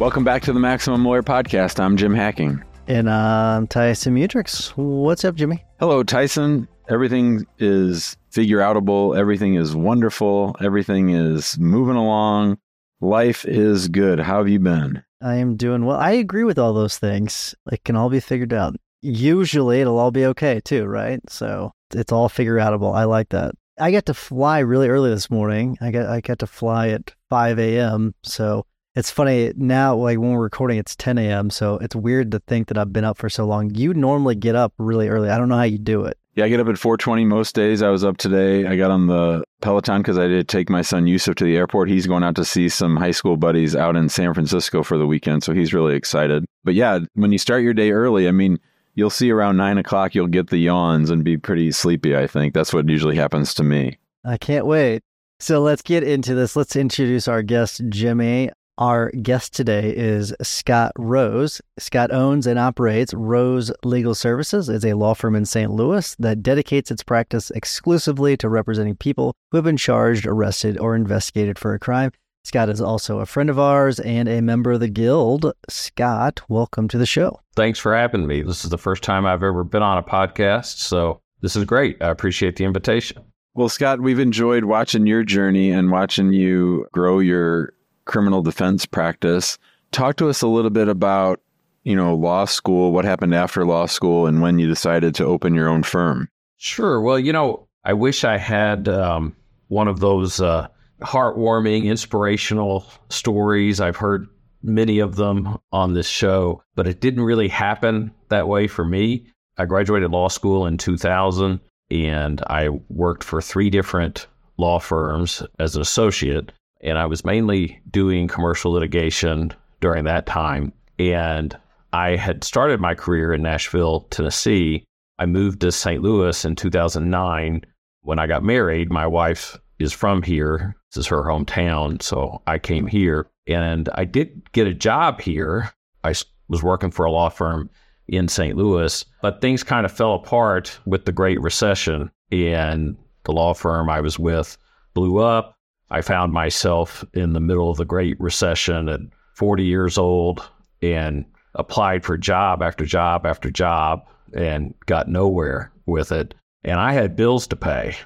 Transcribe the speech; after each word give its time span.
Welcome 0.00 0.24
back 0.24 0.40
to 0.44 0.54
the 0.54 0.58
Maximum 0.58 1.04
Lawyer 1.04 1.22
Podcast. 1.22 1.78
I'm 1.78 1.98
Jim 1.98 2.14
Hacking. 2.14 2.64
And 2.88 3.10
I'm 3.10 3.66
Tyson 3.66 4.14
Mutrux. 4.14 4.70
What's 4.74 5.26
up, 5.26 5.34
Jimmy? 5.34 5.62
Hello, 5.78 6.02
Tyson. 6.02 6.66
Everything 6.88 7.46
is 7.58 8.16
figure 8.30 8.60
outable. 8.60 9.14
Everything 9.14 9.56
is 9.56 9.76
wonderful. 9.76 10.56
Everything 10.58 11.10
is 11.10 11.58
moving 11.58 11.96
along. 11.96 12.56
Life 13.02 13.44
is 13.44 13.88
good. 13.88 14.20
How 14.20 14.38
have 14.38 14.48
you 14.48 14.58
been? 14.58 15.02
I 15.20 15.34
am 15.34 15.58
doing 15.58 15.84
well. 15.84 15.98
I 15.98 16.12
agree 16.12 16.44
with 16.44 16.58
all 16.58 16.72
those 16.72 16.96
things. 16.96 17.54
It 17.70 17.84
can 17.84 17.94
all 17.94 18.08
be 18.08 18.20
figured 18.20 18.54
out. 18.54 18.76
Usually 19.02 19.82
it'll 19.82 19.98
all 19.98 20.10
be 20.10 20.24
okay 20.24 20.62
too, 20.64 20.86
right? 20.86 21.20
So 21.28 21.72
it's 21.94 22.10
all 22.10 22.30
figure 22.30 22.56
outable. 22.56 22.96
I 22.96 23.04
like 23.04 23.28
that. 23.28 23.52
I 23.78 23.92
got 23.92 24.06
to 24.06 24.14
fly 24.14 24.60
really 24.60 24.88
early 24.88 25.10
this 25.10 25.28
morning. 25.28 25.76
I 25.82 25.90
got 25.90 26.06
I 26.06 26.22
got 26.22 26.38
to 26.38 26.46
fly 26.46 26.88
at 26.88 27.12
5 27.28 27.58
a.m. 27.58 28.14
So 28.22 28.64
it's 28.94 29.10
funny 29.10 29.52
now, 29.56 29.96
like 29.96 30.18
when 30.18 30.32
we're 30.32 30.42
recording, 30.42 30.78
it's 30.78 30.96
10 30.96 31.18
a.m. 31.18 31.50
So 31.50 31.76
it's 31.78 31.94
weird 31.94 32.32
to 32.32 32.40
think 32.40 32.68
that 32.68 32.78
I've 32.78 32.92
been 32.92 33.04
up 33.04 33.18
for 33.18 33.28
so 33.28 33.46
long. 33.46 33.74
You 33.74 33.94
normally 33.94 34.34
get 34.34 34.56
up 34.56 34.72
really 34.78 35.08
early. 35.08 35.30
I 35.30 35.38
don't 35.38 35.48
know 35.48 35.56
how 35.56 35.62
you 35.62 35.78
do 35.78 36.04
it. 36.04 36.16
Yeah, 36.34 36.44
I 36.44 36.48
get 36.48 36.60
up 36.60 36.68
at 36.68 36.76
4:20 36.76 37.26
most 37.26 37.54
days. 37.54 37.82
I 37.82 37.88
was 37.88 38.04
up 38.04 38.16
today. 38.16 38.66
I 38.66 38.76
got 38.76 38.90
on 38.90 39.08
the 39.08 39.42
Peloton 39.60 40.00
because 40.00 40.16
I 40.16 40.28
did 40.28 40.48
take 40.48 40.70
my 40.70 40.80
son 40.80 41.06
Yusuf 41.06 41.34
to 41.36 41.44
the 41.44 41.56
airport. 41.56 41.88
He's 41.88 42.06
going 42.06 42.22
out 42.22 42.36
to 42.36 42.44
see 42.44 42.68
some 42.68 42.96
high 42.96 43.10
school 43.10 43.36
buddies 43.36 43.74
out 43.74 43.96
in 43.96 44.08
San 44.08 44.32
Francisco 44.32 44.82
for 44.82 44.96
the 44.96 45.06
weekend, 45.06 45.42
so 45.42 45.52
he's 45.52 45.74
really 45.74 45.94
excited. 45.94 46.44
But 46.62 46.74
yeah, 46.74 47.00
when 47.14 47.32
you 47.32 47.38
start 47.38 47.62
your 47.62 47.74
day 47.74 47.90
early, 47.90 48.28
I 48.28 48.30
mean, 48.30 48.58
you'll 48.94 49.10
see 49.10 49.30
around 49.30 49.56
nine 49.56 49.76
o'clock 49.76 50.14
you'll 50.14 50.28
get 50.28 50.50
the 50.50 50.58
yawns 50.58 51.10
and 51.10 51.24
be 51.24 51.36
pretty 51.36 51.72
sleepy. 51.72 52.16
I 52.16 52.26
think 52.26 52.54
that's 52.54 52.72
what 52.72 52.88
usually 52.88 53.16
happens 53.16 53.52
to 53.54 53.64
me. 53.64 53.98
I 54.24 54.36
can't 54.36 54.66
wait. 54.66 55.02
So 55.40 55.60
let's 55.60 55.82
get 55.82 56.04
into 56.04 56.34
this. 56.34 56.54
Let's 56.54 56.76
introduce 56.76 57.26
our 57.26 57.42
guest, 57.42 57.82
Jimmy. 57.88 58.50
Our 58.80 59.10
guest 59.10 59.52
today 59.52 59.94
is 59.94 60.34
Scott 60.40 60.92
Rose. 60.96 61.60
Scott 61.78 62.10
owns 62.10 62.46
and 62.46 62.58
operates 62.58 63.12
Rose 63.12 63.70
Legal 63.84 64.14
Services. 64.14 64.70
It's 64.70 64.86
a 64.86 64.94
law 64.94 65.12
firm 65.12 65.36
in 65.36 65.44
St. 65.44 65.70
Louis 65.70 66.16
that 66.18 66.42
dedicates 66.42 66.90
its 66.90 67.02
practice 67.02 67.50
exclusively 67.50 68.38
to 68.38 68.48
representing 68.48 68.96
people 68.96 69.34
who 69.50 69.58
have 69.58 69.66
been 69.66 69.76
charged, 69.76 70.24
arrested, 70.24 70.78
or 70.78 70.96
investigated 70.96 71.58
for 71.58 71.74
a 71.74 71.78
crime. 71.78 72.12
Scott 72.44 72.70
is 72.70 72.80
also 72.80 73.18
a 73.18 73.26
friend 73.26 73.50
of 73.50 73.58
ours 73.58 74.00
and 74.00 74.30
a 74.30 74.40
member 74.40 74.72
of 74.72 74.80
the 74.80 74.88
Guild. 74.88 75.52
Scott, 75.68 76.40
welcome 76.48 76.88
to 76.88 76.96
the 76.96 77.04
show. 77.04 77.38
Thanks 77.54 77.78
for 77.78 77.94
having 77.94 78.26
me. 78.26 78.40
This 78.40 78.64
is 78.64 78.70
the 78.70 78.78
first 78.78 79.02
time 79.02 79.26
I've 79.26 79.42
ever 79.42 79.62
been 79.62 79.82
on 79.82 79.98
a 79.98 80.02
podcast, 80.02 80.78
so 80.78 81.20
this 81.42 81.54
is 81.54 81.66
great. 81.66 82.00
I 82.00 82.08
appreciate 82.08 82.56
the 82.56 82.64
invitation. 82.64 83.22
Well, 83.52 83.68
Scott, 83.68 84.00
we've 84.00 84.18
enjoyed 84.18 84.64
watching 84.64 85.06
your 85.06 85.22
journey 85.22 85.70
and 85.70 85.90
watching 85.90 86.32
you 86.32 86.86
grow 86.94 87.18
your 87.18 87.74
criminal 88.04 88.42
defense 88.42 88.86
practice. 88.86 89.58
Talk 89.92 90.16
to 90.16 90.28
us 90.28 90.42
a 90.42 90.48
little 90.48 90.70
bit 90.70 90.88
about, 90.88 91.40
you 91.84 91.96
know, 91.96 92.14
law 92.14 92.44
school, 92.44 92.92
what 92.92 93.04
happened 93.04 93.34
after 93.34 93.64
law 93.64 93.86
school, 93.86 94.26
and 94.26 94.40
when 94.40 94.58
you 94.58 94.68
decided 94.68 95.14
to 95.16 95.24
open 95.24 95.54
your 95.54 95.68
own 95.68 95.82
firm. 95.82 96.28
Sure. 96.56 97.00
Well, 97.00 97.18
you 97.18 97.32
know, 97.32 97.66
I 97.84 97.94
wish 97.94 98.24
I 98.24 98.36
had 98.36 98.88
um, 98.88 99.34
one 99.68 99.88
of 99.88 100.00
those 100.00 100.40
uh, 100.40 100.68
heartwarming, 101.00 101.84
inspirational 101.84 102.86
stories. 103.08 103.80
I've 103.80 103.96
heard 103.96 104.28
many 104.62 104.98
of 104.98 105.16
them 105.16 105.58
on 105.72 105.94
this 105.94 106.08
show, 106.08 106.62
but 106.74 106.86
it 106.86 107.00
didn't 107.00 107.24
really 107.24 107.48
happen 107.48 108.12
that 108.28 108.48
way 108.48 108.66
for 108.66 108.84
me. 108.84 109.26
I 109.56 109.64
graduated 109.64 110.10
law 110.10 110.28
school 110.28 110.66
in 110.66 110.78
2000 110.78 111.60
and 111.90 112.42
I 112.46 112.68
worked 112.88 113.24
for 113.24 113.42
three 113.42 113.70
different 113.70 114.26
law 114.56 114.78
firms 114.78 115.42
as 115.58 115.74
an 115.74 115.82
associate 115.82 116.52
and 116.80 116.98
I 116.98 117.06
was 117.06 117.24
mainly 117.24 117.80
doing 117.90 118.28
commercial 118.28 118.72
litigation 118.72 119.52
during 119.80 120.04
that 120.04 120.26
time. 120.26 120.72
And 120.98 121.56
I 121.92 122.16
had 122.16 122.44
started 122.44 122.80
my 122.80 122.94
career 122.94 123.32
in 123.32 123.42
Nashville, 123.42 124.02
Tennessee. 124.10 124.84
I 125.18 125.26
moved 125.26 125.60
to 125.60 125.72
St. 125.72 126.02
Louis 126.02 126.44
in 126.44 126.56
2009. 126.56 127.64
When 128.02 128.18
I 128.18 128.26
got 128.26 128.42
married, 128.42 128.90
my 128.90 129.06
wife 129.06 129.58
is 129.78 129.92
from 129.92 130.22
here. 130.22 130.76
This 130.90 130.98
is 130.98 131.06
her 131.08 131.22
hometown. 131.22 132.02
So 132.02 132.42
I 132.46 132.58
came 132.58 132.86
here 132.86 133.26
and 133.46 133.88
I 133.94 134.04
did 134.04 134.50
get 134.52 134.66
a 134.66 134.74
job 134.74 135.20
here. 135.20 135.70
I 136.04 136.14
was 136.48 136.62
working 136.62 136.90
for 136.90 137.04
a 137.04 137.10
law 137.10 137.28
firm 137.28 137.70
in 138.08 138.28
St. 138.28 138.56
Louis, 138.56 139.04
but 139.22 139.40
things 139.40 139.62
kind 139.62 139.86
of 139.86 139.92
fell 139.92 140.14
apart 140.14 140.78
with 140.84 141.04
the 141.04 141.12
Great 141.12 141.40
Recession. 141.40 142.10
And 142.32 142.96
the 143.24 143.32
law 143.32 143.54
firm 143.54 143.90
I 143.90 144.00
was 144.00 144.18
with 144.18 144.56
blew 144.94 145.18
up. 145.18 145.56
I 145.90 146.02
found 146.02 146.32
myself 146.32 147.04
in 147.14 147.32
the 147.32 147.40
middle 147.40 147.70
of 147.70 147.76
the 147.76 147.84
Great 147.84 148.18
Recession 148.20 148.88
at 148.88 149.00
40 149.34 149.64
years 149.64 149.98
old 149.98 150.48
and 150.82 151.24
applied 151.54 152.04
for 152.04 152.16
job 152.16 152.62
after 152.62 152.84
job 152.84 153.26
after 153.26 153.50
job 153.50 154.06
and 154.32 154.74
got 154.86 155.08
nowhere 155.08 155.72
with 155.86 156.12
it. 156.12 156.34
And 156.62 156.78
I 156.78 156.92
had 156.92 157.16
bills 157.16 157.46
to 157.48 157.56
pay. 157.56 157.96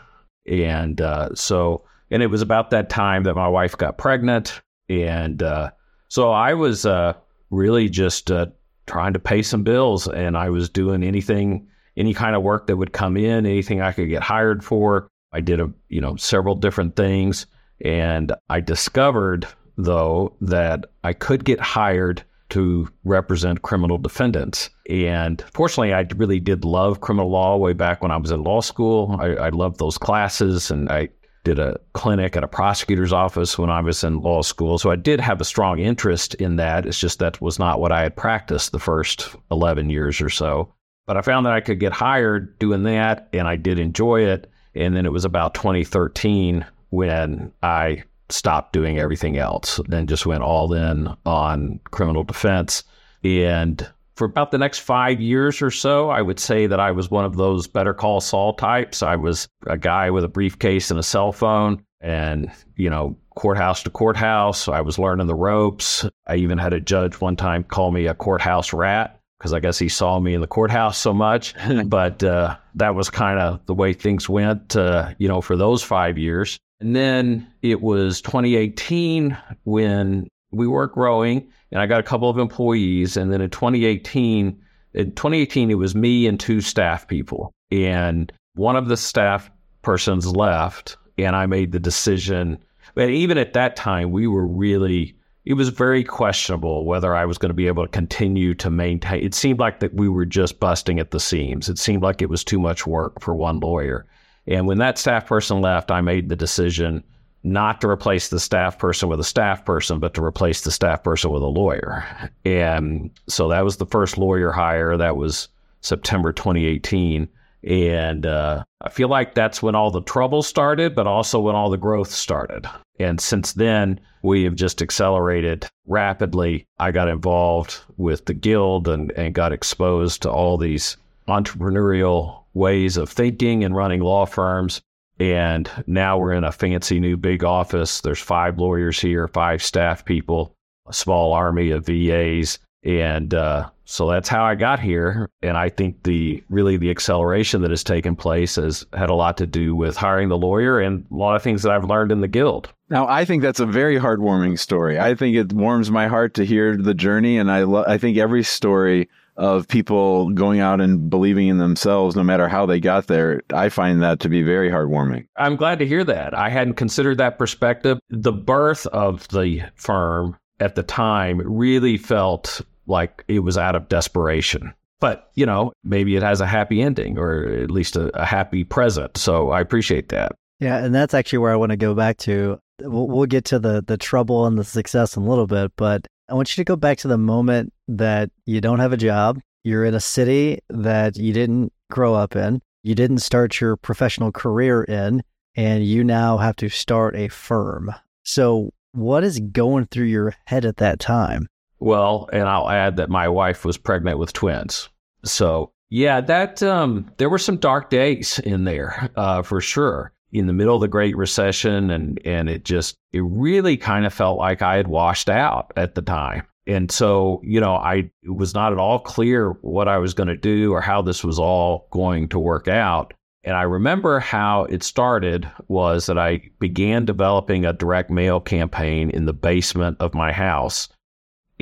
And 0.47 1.01
uh, 1.01 1.35
so, 1.35 1.85
and 2.11 2.23
it 2.23 2.29
was 2.29 2.43
about 2.43 2.71
that 2.71 2.89
time 2.89 3.25
that 3.25 3.35
my 3.35 3.49
wife 3.49 3.77
got 3.77 3.99
pregnant. 3.99 4.61
And 4.89 5.43
uh, 5.43 5.71
so 6.09 6.31
I 6.31 6.55
was 6.55 6.87
uh, 6.87 7.15
really 7.51 7.89
just 7.89 8.31
uh, 8.31 8.47
trying 8.87 9.13
to 9.15 9.19
pay 9.19 9.43
some 9.43 9.63
bills. 9.63 10.09
And 10.09 10.37
I 10.37 10.51
was 10.51 10.69
doing 10.69 11.03
anything, 11.03 11.69
any 11.97 12.15
kind 12.15 12.37
of 12.37 12.43
work 12.43 12.67
that 12.69 12.77
would 12.77 12.93
come 12.93 13.17
in, 13.17 13.47
anything 13.47 13.81
I 13.81 13.93
could 13.93 14.09
get 14.09 14.23
hired 14.23 14.65
for. 14.65 15.09
I 15.33 15.41
did 15.41 15.61
a, 15.61 15.71
you 15.89 16.01
know, 16.01 16.17
several 16.17 16.55
different 16.55 16.97
things. 16.97 17.47
And 17.85 18.33
I 18.49 18.61
discovered, 18.61 19.47
though, 19.77 20.35
that 20.41 20.87
I 21.05 21.13
could 21.13 21.45
get 21.45 21.61
hired 21.61 22.25
to 22.51 22.89
represent 23.05 23.63
criminal 23.63 23.99
defendants. 23.99 24.71
And 24.89 25.43
fortunately, 25.53 25.93
I 25.93 26.07
really 26.17 26.41
did 26.41 26.65
love 26.65 27.01
criminal 27.01 27.31
law 27.31 27.57
way 27.57 27.73
back 27.73 28.03
when 28.03 28.11
I 28.11 28.17
was 28.17 28.31
in 28.31 28.43
law 28.43 28.61
school. 28.61 29.17
I, 29.21 29.35
I 29.35 29.49
loved 29.51 29.79
those 29.79 29.99
classes, 29.99 30.71
and 30.71 30.91
I 30.91 31.09
did 31.45 31.59
a 31.59 31.79
clinic 31.93 32.37
at 32.37 32.45
a 32.45 32.49
prosecutor's 32.49 33.13
office 33.13 33.59
when 33.59 33.71
I 33.71 33.81
was 33.81 34.03
in 34.03 34.21
law 34.21 34.41
school. 34.43 34.79
So 34.79 34.91
I 34.91 34.97
did 34.97 35.21
have 35.21 35.41
a 35.41 35.45
strong 35.45 35.79
interest 35.79 36.35
in 36.37 36.57
that. 36.57 36.87
It's 36.87 36.99
just 36.99 37.19
that 37.19 37.41
was 37.41 37.59
not 37.59 37.81
what 37.81 37.93
I 37.93 38.03
had 38.03 38.17
practiced 38.17 38.73
the 38.73 38.79
first 38.79 39.35
11 39.51 39.91
years 39.91 40.21
or 40.21 40.31
so. 40.31 40.73
But 41.07 41.19
I 41.19 41.23
found 41.23 41.45
that 41.45 41.53
I 41.53 41.61
could 41.61 41.81
get 41.81 41.93
hired 41.93 42.59
doing 42.59 42.85
that, 42.85 43.29
and 43.35 43.47
I 43.47 43.57
did 43.57 43.79
enjoy 43.79 44.23
it. 44.23 44.51
And 44.75 44.97
then 44.97 45.05
it 45.07 45.13
was 45.13 45.25
about 45.25 45.55
2013 45.55 46.65
when 46.95 47.53
I 47.63 48.05
stopped 48.29 48.73
doing 48.73 48.99
everything 48.99 49.37
else 49.37 49.81
and 49.91 50.09
just 50.09 50.27
went 50.27 50.43
all 50.43 50.73
in 50.73 51.09
on 51.27 51.81
criminal 51.91 52.25
defense. 52.25 52.85
And 53.23 53.87
for 54.17 54.25
about 54.27 54.51
the 54.51 54.59
next 54.59 54.79
five 54.79 55.21
years 55.21 55.61
or 55.61 55.71
so, 55.71 56.09
I 56.11 56.23
would 56.23 56.39
say 56.39 56.67
that 56.67 56.81
I 56.81 56.93
was 56.93 57.11
one 57.11 57.25
of 57.25 57.37
those 57.37 57.67
better 57.67 57.93
call 57.93 58.21
Saul 58.21 58.55
types. 58.55 59.03
I 59.03 59.17
was 59.17 59.49
a 59.67 59.77
guy 59.77 60.11
with 60.11 60.25
a 60.25 60.29
briefcase 60.29 60.91
and 60.91 61.01
a 61.01 61.03
cell 61.03 61.33
phone 61.33 61.83
and, 62.01 62.51
you 62.77 62.89
know, 62.89 63.17
courthouse 63.35 63.83
to 63.83 63.91
courthouse. 63.91 64.69
I 64.69 64.81
was 64.81 64.99
learning 64.99 65.27
the 65.27 65.35
ropes. 65.35 66.07
I 66.27 66.37
even 66.37 66.59
had 66.59 66.73
a 66.73 66.81
judge 66.81 67.21
one 67.21 67.37
time 67.37 67.65
call 67.65 67.91
me 67.91 68.07
a 68.07 68.15
courthouse 68.15 68.73
rat 68.73 69.21
because 69.45 69.53
I 69.53 69.61
guess 69.61 69.79
he 69.79 69.91
saw 69.91 70.21
me 70.21 70.33
in 70.33 70.41
the 70.41 70.47
courthouse 70.47 70.97
so 70.97 71.13
much. 71.13 71.55
but 71.85 72.25
uh, 72.25 72.57
that 72.77 72.95
was 72.95 73.11
kind 73.11 73.39
of 73.39 73.61
the 73.67 73.75
way 73.75 73.93
things 73.93 74.27
went, 74.27 74.75
uh, 74.75 75.11
you 75.19 75.29
know, 75.29 75.43
for 75.43 75.55
those 75.55 75.83
five 75.83 76.17
years. 76.17 76.59
And 76.81 76.97
then 76.97 77.47
it 77.61 77.83
was 77.83 78.23
2018 78.23 79.37
when 79.65 80.29
we 80.51 80.67
were 80.67 80.87
growing 80.87 81.47
and 81.71 81.83
I 81.83 81.85
got 81.85 82.01
a 82.01 82.05
couple 82.05 82.31
of 82.31 82.39
employees. 82.39 83.19
And 83.19 83.31
then 83.31 83.43
in 83.43 83.51
2018, 83.51 84.59
in 84.95 85.13
2018, 85.13 85.71
it 85.71 85.75
was 85.75 85.95
me 85.95 86.27
and 86.27 86.41
two 86.41 86.63
staff 86.63 87.07
people. 87.07 87.53
And 87.71 88.33
one 88.55 88.77
of 88.77 88.89
the 88.89 88.97
staff 88.97 89.51
persons 89.83 90.27
left, 90.27 90.97
and 91.19 91.37
I 91.37 91.45
made 91.45 91.73
the 91.73 91.81
decision. 91.81 92.65
But 92.95 93.11
even 93.11 93.37
at 93.37 93.53
that 93.53 93.77
time, 93.77 94.11
we 94.11 94.27
were 94.27 94.47
really, 94.47 95.15
it 95.45 95.55
was 95.55 95.69
very 95.69 96.03
questionable 96.03 96.85
whether 96.85 97.15
I 97.15 97.27
was 97.27 97.37
going 97.37 97.51
to 97.51 97.55
be 97.55 97.67
able 97.67 97.85
to 97.85 97.91
continue 97.91 98.55
to 98.55 98.71
maintain. 98.71 99.23
It 99.23 99.35
seemed 99.35 99.59
like 99.59 99.81
that 99.81 99.95
we 99.95 100.09
were 100.09 100.25
just 100.25 100.59
busting 100.59 100.99
at 100.99 101.11
the 101.11 101.21
seams. 101.21 101.69
It 101.69 101.79
seemed 101.79 102.03
like 102.03 102.23
it 102.23 102.31
was 102.31 102.43
too 102.43 102.59
much 102.59 102.87
work 102.87 103.21
for 103.21 103.35
one 103.35 103.61
lawyer. 103.61 104.07
And 104.47 104.67
when 104.67 104.79
that 104.79 104.99
staff 104.99 105.27
person 105.27 105.61
left, 105.61 105.91
I 105.91 106.01
made 106.01 106.29
the 106.29 106.37
decision 106.37 107.05
not 107.43 107.83
to 107.83 107.89
replace 107.89 108.29
the 108.29 108.41
staff 108.41 108.79
person 108.79 109.09
with 109.11 109.21
a 109.21 109.25
staff 109.25 109.67
person, 109.67 109.99
but 109.99 110.15
to 110.15 110.25
replace 110.25 110.63
the 110.63 110.71
staff 110.71 111.03
person 111.03 111.31
with 111.31 111.43
a 111.43 111.47
lawyer. 111.47 112.03
And 112.47 113.11
so 113.29 113.49
that 113.49 113.65
was 113.65 113.77
the 113.77 113.87
first 113.87 114.17
lawyer 114.17 114.51
hire. 114.51 114.97
That 114.97 115.17
was 115.17 115.49
September 115.83 116.33
2018. 116.33 117.29
And 117.67 118.27
uh, 118.27 118.65
I 118.83 118.91
feel 118.91 119.09
like 119.09 119.35
that's 119.35 119.63
when 119.63 119.75
all 119.75 119.91
the 119.91 120.03
trouble 120.03 120.43
started, 120.43 120.95
but 120.95 121.07
also 121.07 121.41
when 121.41 121.55
all 121.55 121.71
the 121.71 121.79
growth 121.79 122.11
started. 122.11 122.67
And 122.99 123.21
since 123.21 123.55
then, 123.55 124.01
we 124.23 124.45
have 124.45 124.55
just 124.55 124.83
accelerated 124.83 125.67
rapidly. 125.87 126.67
I 126.79 126.91
got 126.91 127.09
involved 127.09 127.81
with 127.97 128.27
the 128.27 128.35
guild 128.35 128.89
and, 128.89 129.11
and 129.13 129.35
got 129.35 129.53
exposed 129.53 130.23
to 130.23 130.31
all 130.31 130.57
these 130.57 130.97
entrepreneurial 131.29 132.43
ways 132.53 132.97
of 132.97 133.09
thinking 133.09 133.65
and 133.65 133.75
running 133.75 134.01
law 134.01 134.27
firms. 134.27 134.83
And 135.19 135.71
now 135.87 136.19
we're 136.19 136.33
in 136.33 136.45
a 136.45 136.53
fancy 136.53 137.01
new 137.01 137.17
big 137.17 137.45
office. 137.45 138.01
There's 138.01 138.21
five 138.21 138.59
lawyers 138.59 139.01
here, 139.01 139.29
five 139.29 139.63
staff 139.63 140.05
people, 140.05 140.55
a 140.87 140.93
small 140.93 141.33
army 141.33 141.71
of 141.71 141.87
VAs. 141.87 142.59
And 142.83 143.33
uh, 143.33 143.71
so 143.85 144.09
that's 144.09 144.29
how 144.29 144.45
I 144.45 144.55
got 144.55 144.81
here. 144.81 145.31
And 145.43 145.57
I 145.57 145.69
think 145.69 146.03
the 146.05 146.43
really 146.49 146.77
the 146.77 146.91
acceleration 146.91 147.63
that 147.63 147.71
has 147.71 147.85
taken 147.85 148.17
place 148.17 148.57
has 148.57 148.87
had 148.93 149.11
a 149.11 149.15
lot 149.15 149.37
to 149.39 149.47
do 149.47 149.77
with 149.77 149.97
hiring 149.97 150.29
the 150.29 150.39
lawyer 150.39 150.81
and 150.81 151.07
a 151.11 151.15
lot 151.15 151.37
of 151.37 151.43
things 151.43 151.63
that 151.63 151.73
I've 151.73 151.85
learned 151.85 152.11
in 152.11 152.21
the 152.21 152.29
guild. 152.29 152.73
Now, 152.91 153.07
I 153.09 153.25
think 153.25 153.43
that's 153.43 153.61
a 153.61 153.67
very 153.67 153.99
heartwarming 153.99 154.59
story. 154.59 154.99
I 154.99 155.15
think 155.15 155.37
it 155.37 155.53
warms 155.53 155.91
my 155.91 156.07
heart 156.07 156.35
to 156.35 156.45
hear 156.45 156.77
the 156.77 156.95
journey. 156.95 157.39
And 157.39 157.51
I, 157.51 157.63
lo- 157.63 157.85
I 157.87 157.99
think 157.99 158.19
every 158.19 158.43
story 158.43 159.09
of 159.37 159.67
people 159.67 160.31
going 160.31 160.61
out 160.61 160.81
and 160.81 161.11
believing 161.11 161.49
in 161.49 161.59
themselves 161.59 162.15
no 162.15 162.23
matter 162.23 162.49
how 162.49 162.67
they 162.67 162.79
got 162.79 163.09
there. 163.09 163.43
I 163.53 163.69
find 163.69 164.03
that 164.03 164.21
to 164.21 164.29
be 164.29 164.43
very 164.43 164.71
heartwarming. 164.71 165.27
I'm 165.37 165.57
glad 165.57 165.81
to 165.81 165.87
hear 165.87 166.05
that. 166.05 166.35
I 166.35 166.51
hadn't 166.51 166.75
considered 166.75 167.19
that 167.19 167.39
perspective. 167.39 167.99
The 168.11 168.33
birth 168.33 168.87
of 168.87 169.27
the 169.29 169.63
firm 169.75 170.37
at 170.61 170.77
the 170.77 170.85
time 170.85 171.41
really 171.45 171.97
felt 171.97 172.61
like 172.87 173.25
it 173.29 173.41
was 173.41 173.59
out 173.59 173.77
of 173.77 173.89
desperation. 173.89 174.73
But, 175.01 175.31
you 175.35 175.45
know, 175.45 175.73
maybe 175.83 176.17
it 176.17 176.23
has 176.23 176.41
a 176.41 176.47
happy 176.47 176.81
ending 176.81 177.19
or 177.19 177.45
at 177.45 177.71
least 177.71 177.97
a, 177.97 178.09
a 178.19 178.25
happy 178.25 178.65
present. 178.65 179.17
So 179.17 179.51
I 179.51 179.61
appreciate 179.61 180.09
that. 180.11 180.33
Yeah, 180.61 180.79
and 180.79 180.95
that's 180.95 181.15
actually 181.15 181.41
where 181.41 181.53
I 181.53 181.57
want 181.57 181.71
to 181.71 181.77
go 181.77 181.95
back 181.95 182.17
to. 182.19 182.59
We'll, 182.81 183.07
we'll 183.09 183.27
get 183.27 183.45
to 183.47 183.59
the 183.59 183.83
the 183.87 183.97
trouble 183.97 184.47
and 184.47 184.57
the 184.57 184.65
success 184.65 185.17
in 185.17 185.25
a 185.25 185.29
little 185.29 185.47
bit, 185.47 185.73
but 185.77 186.07
I 186.29 186.35
want 186.35 186.57
you 186.57 186.65
to 186.65 186.67
go 186.67 186.77
back 186.77 186.99
to 186.99 187.09
the 187.09 187.19
moment 187.19 187.73
that 187.89 188.31
you 188.47 188.61
don't 188.61 188.79
have 188.79 188.93
a 188.93 188.97
job, 188.97 189.41
you're 189.63 189.85
in 189.85 189.95
a 189.95 190.01
city 190.01 190.61
that 190.71 191.17
you 191.17 191.33
didn't 191.33 191.73
grow 191.91 192.15
up 192.15 192.35
in, 192.35 192.63
you 192.83 192.95
didn't 192.95 193.19
start 193.19 193.61
your 193.61 193.77
professional 193.77 194.33
career 194.33 194.85
in, 194.85 195.23
and 195.55 195.85
you 195.85 196.03
now 196.03 196.39
have 196.39 196.57
to 196.57 196.69
start 196.69 197.15
a 197.15 197.29
firm. 197.29 197.95
So, 198.25 198.71
what 198.93 199.25
is 199.25 199.41
going 199.41 199.87
through 199.87 200.07
your 200.07 200.35
head 200.47 200.65
at 200.65 200.79
that 200.79 200.99
time? 200.99 201.47
Well, 201.85 202.31
and 202.33 202.49
I'll 202.49 202.71
add 202.71 202.97
that 202.97 203.11
my 203.11 203.29
wife 203.29 203.63
was 203.63 203.77
pregnant 203.77 204.19
with 204.19 204.33
twins. 204.33 204.89
So, 205.23 205.71
yeah, 205.91 206.23
that 206.23 206.63
um, 206.63 207.11
there 207.19 207.29
were 207.29 207.39
some 207.39 207.59
dark 207.59 207.91
days 207.91 208.39
in 208.39 208.65
there 208.65 209.11
uh, 209.17 209.43
for 209.43 209.61
sure 209.61 210.11
in 210.33 210.47
the 210.47 210.55
middle 210.55 210.77
of 210.77 210.81
the 210.81 210.89
Great 210.89 211.15
Recession, 211.15 211.91
and 211.91 212.19
and 212.25 212.49
it 212.49 212.65
just 212.65 212.97
it 213.13 213.23
really 213.23 213.77
kind 213.77 214.07
of 214.07 214.15
felt 214.15 214.39
like 214.39 214.63
I 214.63 214.77
had 214.77 214.89
washed 214.89 215.29
out 215.29 215.75
at 215.77 215.95
the 215.95 216.01
time. 216.01 216.45
And 216.67 216.91
so, 216.91 217.43
you 217.45 217.61
know, 217.61 217.75
I 217.75 218.11
it 218.23 218.35
was 218.35 218.55
not 218.55 218.73
at 218.73 218.79
all 218.79 218.99
clear 218.99 219.51
what 219.61 219.87
I 219.87 219.99
was 219.99 220.15
going 220.15 220.29
to 220.29 220.39
do 220.39 220.73
or 220.73 220.81
how 220.81 221.03
this 221.03 221.23
was 221.23 221.39
all 221.39 221.87
going 221.91 222.31
to 222.31 222.39
work 222.39 222.67
out. 222.67 223.13
And 223.45 223.57
I 223.57 223.63
remember 223.65 224.21
how 224.21 224.65
it 224.65 224.83
started 224.83 225.51
was 225.69 226.07
that 226.07 226.17
I 226.17 226.41
began 226.61 227.05
developing 227.05 227.67
a 227.67 227.75
direct 227.75 228.09
mail 228.09 228.41
campaign 228.41 229.11
in 229.11 229.27
the 229.27 229.35
basement 229.35 229.99
of 230.01 230.15
my 230.15 230.33
house. 230.33 230.89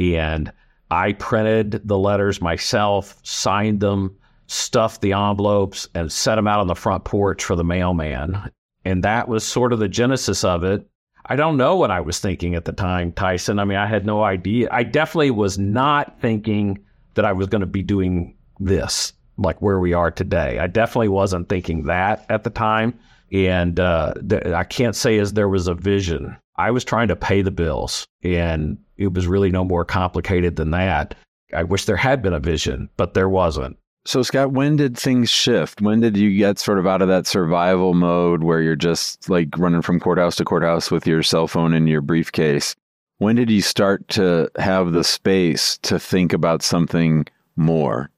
And 0.03 0.53
I 0.91 1.13
printed 1.15 1.81
the 1.85 1.99
letters 1.99 2.43
myself, 2.43 3.19
signed 3.23 3.81
them, 3.81 4.17
stuffed 4.47 5.01
the 5.01 5.13
envelopes, 5.13 5.89
and 5.95 6.13
set 6.13 6.35
them 6.35 6.47
out 6.47 6.61
on 6.61 6.67
the 6.67 6.75
front 6.75 7.05
porch 7.05 7.45
for 7.45 7.57
the 7.57 7.65
mailman. 7.65 8.51
And 8.85 9.03
that 9.05 9.29
was 9.29 9.45
sort 9.45 9.73
of 9.73 9.79
the 9.79 9.89
genesis 9.89 10.45
of 10.45 10.65
it. 10.65 10.87
I 11.27 11.37
don't 11.37 11.57
know 11.57 11.77
what 11.77 11.91
I 11.91 12.01
was 12.01 12.19
thinking 12.19 12.55
at 12.57 12.65
the 12.65 12.73
time, 12.73 13.13
Tyson. 13.13 13.59
I 13.59 13.65
mean, 13.65 13.79
I 13.79 13.87
had 13.87 14.05
no 14.05 14.25
idea. 14.25 14.69
I 14.73 14.83
definitely 14.83 15.31
was 15.31 15.57
not 15.59 16.21
thinking 16.21 16.79
that 17.15 17.25
I 17.25 17.33
was 17.33 17.47
going 17.47 17.61
to 17.61 17.67
be 17.67 17.83
doing 17.83 18.37
this, 18.59 19.13
like 19.39 19.63
where 19.63 19.79
we 19.79 19.93
are 19.93 20.11
today. 20.11 20.59
I 20.59 20.67
definitely 20.67 21.09
wasn't 21.09 21.49
thinking 21.49 21.85
that 21.85 22.27
at 22.29 22.43
the 22.45 22.51
time. 22.51 22.99
And 23.33 23.79
uh, 23.79 24.15
th- 24.29 24.47
I 24.47 24.65
can't 24.65 24.97
say 24.97 25.19
as 25.19 25.33
there 25.33 25.49
was 25.49 25.69
a 25.69 25.75
vision. 25.75 26.37
I 26.57 26.71
was 26.71 26.85
trying 26.85 27.09
to 27.09 27.17
pay 27.17 27.43
the 27.43 27.51
bills, 27.51 28.07
and 28.23 28.79
it 28.97 29.13
was 29.13 29.27
really 29.27 29.51
no 29.51 29.65
more 29.65 29.85
complicated 29.85 30.57
than 30.57 30.71
that. 30.73 31.15
I 31.55 31.63
wish 31.63 31.85
there 31.85 31.97
had 31.97 32.23
been 32.23 32.33
a 32.33 32.41
vision, 32.41 32.89
but 32.97 33.15
there 33.15 33.29
wasn't. 33.29 33.77
So, 34.05 34.23
Scott, 34.23 34.53
when 34.53 34.77
did 34.77 34.99
things 34.99 35.31
shift? 35.31 35.81
When 35.81 36.01
did 36.01 36.17
you 36.17 36.37
get 36.37 36.59
sort 36.59 36.79
of 36.79 36.87
out 36.87 37.03
of 37.03 37.09
that 37.09 37.27
survival 37.27 37.95
mode 37.95 38.43
where 38.43 38.61
you're 38.61 38.75
just 38.75 39.31
like 39.31 39.57
running 39.57 39.83
from 39.83 40.01
courthouse 40.01 40.35
to 40.37 40.45
courthouse 40.45 40.91
with 40.91 41.07
your 41.07 41.23
cell 41.23 41.47
phone 41.47 41.73
and 41.73 41.89
your 41.89 42.01
briefcase? 42.01 42.75
When 43.19 43.37
did 43.37 43.49
you 43.49 43.63
start 43.63 44.09
to 44.09 44.51
have 44.59 44.93
the 44.93 45.05
space 45.05 45.79
to 45.83 46.01
think 46.01 46.33
about 46.33 46.63
something 46.63 47.27
more? 47.55 48.11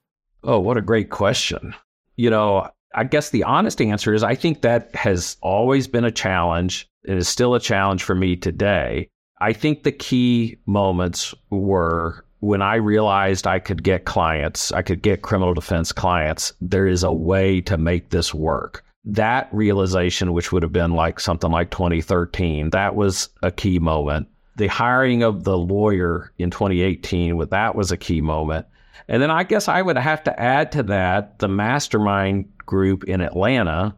Oh, 0.43 0.59
what 0.59 0.77
a 0.77 0.81
great 0.81 1.11
question. 1.11 1.75
You 2.15 2.31
know, 2.31 2.69
I 2.95 3.03
guess 3.03 3.29
the 3.29 3.43
honest 3.43 3.79
answer 3.79 4.13
is 4.15 4.23
I 4.23 4.33
think 4.33 4.61
that 4.61 4.93
has 4.95 5.37
always 5.41 5.87
been 5.87 6.05
a 6.05 6.11
challenge. 6.11 6.89
It 7.07 7.17
is 7.17 7.27
still 7.27 7.55
a 7.55 7.59
challenge 7.59 8.03
for 8.03 8.15
me 8.15 8.35
today. 8.35 9.09
I 9.39 9.53
think 9.53 9.83
the 9.83 9.91
key 9.91 10.57
moments 10.65 11.33
were 11.49 12.25
when 12.39 12.61
I 12.61 12.75
realized 12.75 13.47
I 13.47 13.59
could 13.59 13.83
get 13.83 14.05
clients, 14.05 14.71
I 14.71 14.81
could 14.81 15.01
get 15.01 15.23
criminal 15.23 15.53
defense 15.53 15.91
clients, 15.91 16.53
there 16.61 16.87
is 16.87 17.03
a 17.03 17.11
way 17.11 17.61
to 17.61 17.77
make 17.77 18.09
this 18.09 18.33
work. 18.33 18.83
That 19.03 19.49
realization, 19.51 20.33
which 20.33 20.51
would 20.51 20.63
have 20.63 20.71
been 20.71 20.93
like 20.93 21.19
something 21.19 21.51
like 21.51 21.71
2013, 21.71 22.71
that 22.71 22.95
was 22.95 23.29
a 23.41 23.51
key 23.51 23.79
moment. 23.79 24.27
The 24.57 24.67
hiring 24.67 25.23
of 25.23 25.43
the 25.43 25.57
lawyer 25.57 26.31
in 26.37 26.49
2018, 26.49 27.37
that 27.49 27.75
was 27.75 27.91
a 27.91 27.97
key 27.97 28.21
moment. 28.21 28.65
And 29.07 29.21
then 29.21 29.31
I 29.31 29.43
guess 29.43 29.67
I 29.67 29.81
would 29.81 29.97
have 29.97 30.23
to 30.23 30.39
add 30.39 30.71
to 30.73 30.83
that 30.83 31.39
the 31.39 31.47
mastermind 31.47 32.45
group 32.65 33.03
in 33.03 33.21
Atlanta 33.21 33.95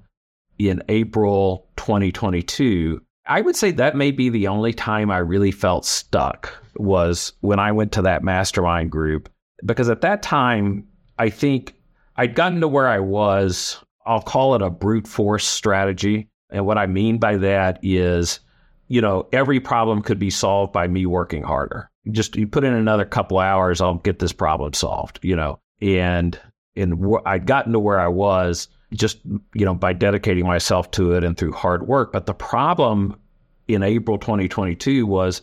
in 0.60 0.84
April 0.90 1.68
2022 1.78 3.02
I 3.28 3.42
would 3.42 3.56
say 3.56 3.72
that 3.72 3.96
may 3.96 4.12
be 4.12 4.30
the 4.30 4.48
only 4.48 4.74
time 4.74 5.12
I 5.12 5.18
really 5.18 5.52
felt 5.52 5.86
stuck 5.86 6.54
was 6.76 7.34
when 7.42 7.60
I 7.60 7.72
went 7.74 7.92
to 7.94 8.04
that 8.04 8.24
mastermind 8.24 8.90
group. 8.90 9.30
Because 9.66 9.90
at 9.90 10.02
that 10.02 10.24
time, 10.24 10.88
I 11.20 11.30
think 11.30 11.76
I'd 12.16 12.36
gotten 12.36 12.62
to 12.62 12.68
where 12.68 12.88
I 12.88 13.00
was. 13.00 13.84
I'll 14.06 14.22
call 14.22 14.56
it 14.56 14.62
a 14.62 14.70
brute 14.70 15.08
force 15.08 15.46
strategy. 15.46 16.30
And 16.50 16.66
what 16.66 16.78
I 16.78 16.86
mean 16.86 17.18
by 17.18 17.38
that 17.38 17.80
is, 17.84 18.40
you 18.88 19.02
know, 19.02 19.28
every 19.34 19.60
problem 19.60 20.02
could 20.02 20.20
be 20.20 20.30
solved 20.30 20.72
by 20.72 20.88
me 20.88 21.06
working 21.06 21.44
harder. 21.44 21.90
Just 22.10 22.38
you 22.38 22.48
put 22.48 22.64
in 22.64 22.74
another 22.74 23.04
couple 23.04 23.40
hours, 23.40 23.82
I'll 23.82 23.96
get 23.96 24.20
this 24.20 24.32
problem 24.32 24.74
solved, 24.74 25.20
you 25.24 25.36
know. 25.36 25.60
And 25.82 26.40
and 26.78 27.18
I'd 27.26 27.48
gotten 27.48 27.74
to 27.74 27.80
where 27.80 28.00
I 28.00 28.08
was 28.08 28.70
just 28.94 29.20
you 29.54 29.66
know 29.66 29.74
by 29.74 29.94
dedicating 29.94 30.46
myself 30.46 30.92
to 30.92 31.14
it 31.14 31.24
and 31.24 31.38
through 31.38 31.54
hard 31.54 31.88
work. 31.88 32.12
But 32.12 32.26
the 32.26 32.34
problem 32.34 33.20
in 33.68 33.84
April 33.84 34.18
2022 34.18 35.06
was 35.06 35.42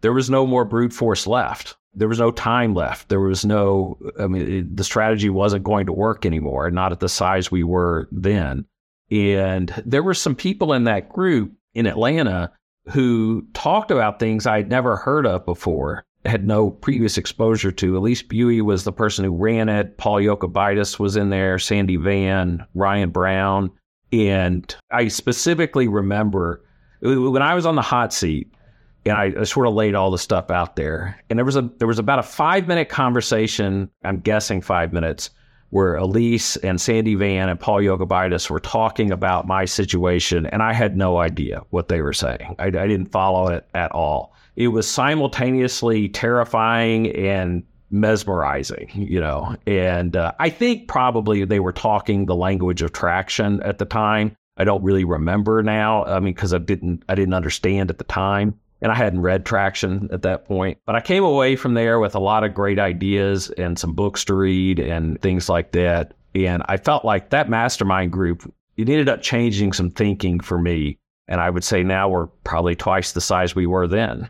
there 0.00 0.12
was 0.12 0.30
no 0.30 0.46
more 0.46 0.64
brute 0.64 0.92
force 0.92 1.26
left. 1.26 1.76
there 1.96 2.08
was 2.08 2.18
no 2.18 2.30
time 2.30 2.74
left. 2.74 3.08
There 3.08 3.20
was 3.20 3.44
no, 3.44 3.98
I 4.20 4.26
mean, 4.26 4.68
the 4.72 4.84
strategy 4.84 5.30
wasn't 5.30 5.64
going 5.64 5.86
to 5.86 5.92
work 5.92 6.26
anymore, 6.26 6.70
not 6.70 6.92
at 6.92 7.00
the 7.00 7.08
size 7.08 7.50
we 7.50 7.64
were 7.64 8.06
then. 8.12 8.66
And 9.10 9.82
there 9.84 10.02
were 10.02 10.14
some 10.14 10.34
people 10.34 10.74
in 10.74 10.84
that 10.84 11.08
group 11.08 11.52
in 11.74 11.86
Atlanta 11.86 12.52
who 12.90 13.46
talked 13.54 13.90
about 13.90 14.20
things 14.20 14.46
I'd 14.46 14.68
never 14.68 14.96
heard 14.96 15.26
of 15.26 15.46
before, 15.46 16.04
had 16.26 16.46
no 16.46 16.70
previous 16.70 17.18
exposure 17.18 17.72
to. 17.72 17.96
Elise 17.96 18.22
Buie 18.22 18.62
was 18.62 18.84
the 18.84 18.92
person 18.92 19.24
who 19.24 19.34
ran 19.34 19.68
it. 19.68 19.96
Paul 19.96 20.16
Jokubaitis 20.16 20.98
was 20.98 21.16
in 21.16 21.30
there, 21.30 21.58
Sandy 21.58 21.96
Van, 21.96 22.64
Ryan 22.74 23.10
Brown. 23.10 23.70
And 24.12 24.74
I 24.90 25.08
specifically 25.08 25.88
remember 25.88 26.64
when 27.00 27.42
I 27.42 27.54
was 27.54 27.66
on 27.66 27.74
the 27.74 27.82
hot 27.82 28.12
seat, 28.12 28.52
and 29.04 29.16
I, 29.16 29.32
I, 29.40 29.44
sort 29.44 29.68
of 29.68 29.74
laid 29.74 29.94
all 29.94 30.10
the 30.10 30.18
stuff 30.18 30.50
out 30.50 30.76
there. 30.76 31.20
And 31.30 31.38
there 31.38 31.44
was 31.44 31.56
a 31.56 31.70
there 31.78 31.88
was 31.88 31.98
about 31.98 32.18
a 32.18 32.24
five 32.24 32.66
minute 32.66 32.88
conversation. 32.88 33.90
I'm 34.04 34.20
guessing 34.20 34.60
five 34.60 34.92
minutes 34.92 35.30
where 35.70 35.96
Elise 35.96 36.56
and 36.58 36.80
Sandy 36.80 37.14
Van 37.14 37.48
and 37.48 37.58
Paul 37.58 37.80
Jokubaitis 37.80 38.48
were 38.48 38.60
talking 38.60 39.10
about 39.10 39.46
my 39.46 39.64
situation, 39.64 40.46
and 40.46 40.62
I 40.62 40.72
had 40.72 40.96
no 40.96 41.18
idea 41.18 41.62
what 41.70 41.88
they 41.88 42.00
were 42.00 42.12
saying. 42.12 42.54
I, 42.58 42.66
I 42.66 42.70
didn't 42.70 43.12
follow 43.12 43.48
it 43.48 43.66
at 43.74 43.92
all. 43.92 44.34
It 44.54 44.68
was 44.68 44.88
simultaneously 44.90 46.08
terrifying 46.08 47.14
and 47.14 47.62
mesmerizing, 47.90 48.90
you 48.94 49.20
know. 49.20 49.54
And 49.66 50.16
uh, 50.16 50.32
I 50.38 50.50
think 50.50 50.88
probably 50.88 51.44
they 51.44 51.60
were 51.60 51.72
talking 51.72 52.26
the 52.26 52.36
language 52.36 52.82
of 52.82 52.92
traction 52.92 53.62
at 53.62 53.78
the 53.78 53.84
time. 53.84 54.34
I 54.56 54.64
don't 54.64 54.82
really 54.82 55.04
remember 55.04 55.62
now. 55.62 56.04
I 56.04 56.20
mean, 56.20 56.32
because 56.32 56.54
I 56.54 56.58
didn't 56.58 57.02
I 57.08 57.14
didn't 57.14 57.34
understand 57.34 57.90
at 57.90 57.98
the 57.98 58.04
time 58.04 58.58
and 58.82 58.92
I 58.92 58.94
hadn't 58.94 59.22
read 59.22 59.44
Traction 59.44 60.08
at 60.12 60.22
that 60.22 60.44
point. 60.44 60.78
But 60.86 60.96
I 60.96 61.00
came 61.00 61.24
away 61.24 61.56
from 61.56 61.74
there 61.74 61.98
with 61.98 62.14
a 62.14 62.20
lot 62.20 62.44
of 62.44 62.54
great 62.54 62.78
ideas 62.78 63.50
and 63.50 63.78
some 63.78 63.92
books 63.92 64.24
to 64.26 64.34
read 64.34 64.78
and 64.78 65.20
things 65.22 65.48
like 65.48 65.72
that. 65.72 66.14
And 66.34 66.62
I 66.66 66.76
felt 66.76 67.04
like 67.04 67.30
that 67.30 67.48
mastermind 67.48 68.12
group, 68.12 68.52
it 68.76 68.88
ended 68.88 69.08
up 69.08 69.22
changing 69.22 69.72
some 69.72 69.90
thinking 69.90 70.40
for 70.40 70.58
me. 70.58 70.98
And 71.28 71.40
I 71.40 71.50
would 71.50 71.64
say 71.64 71.82
now 71.82 72.08
we're 72.08 72.26
probably 72.44 72.76
twice 72.76 73.12
the 73.12 73.20
size 73.20 73.54
we 73.54 73.66
were 73.66 73.86
then. 73.86 74.28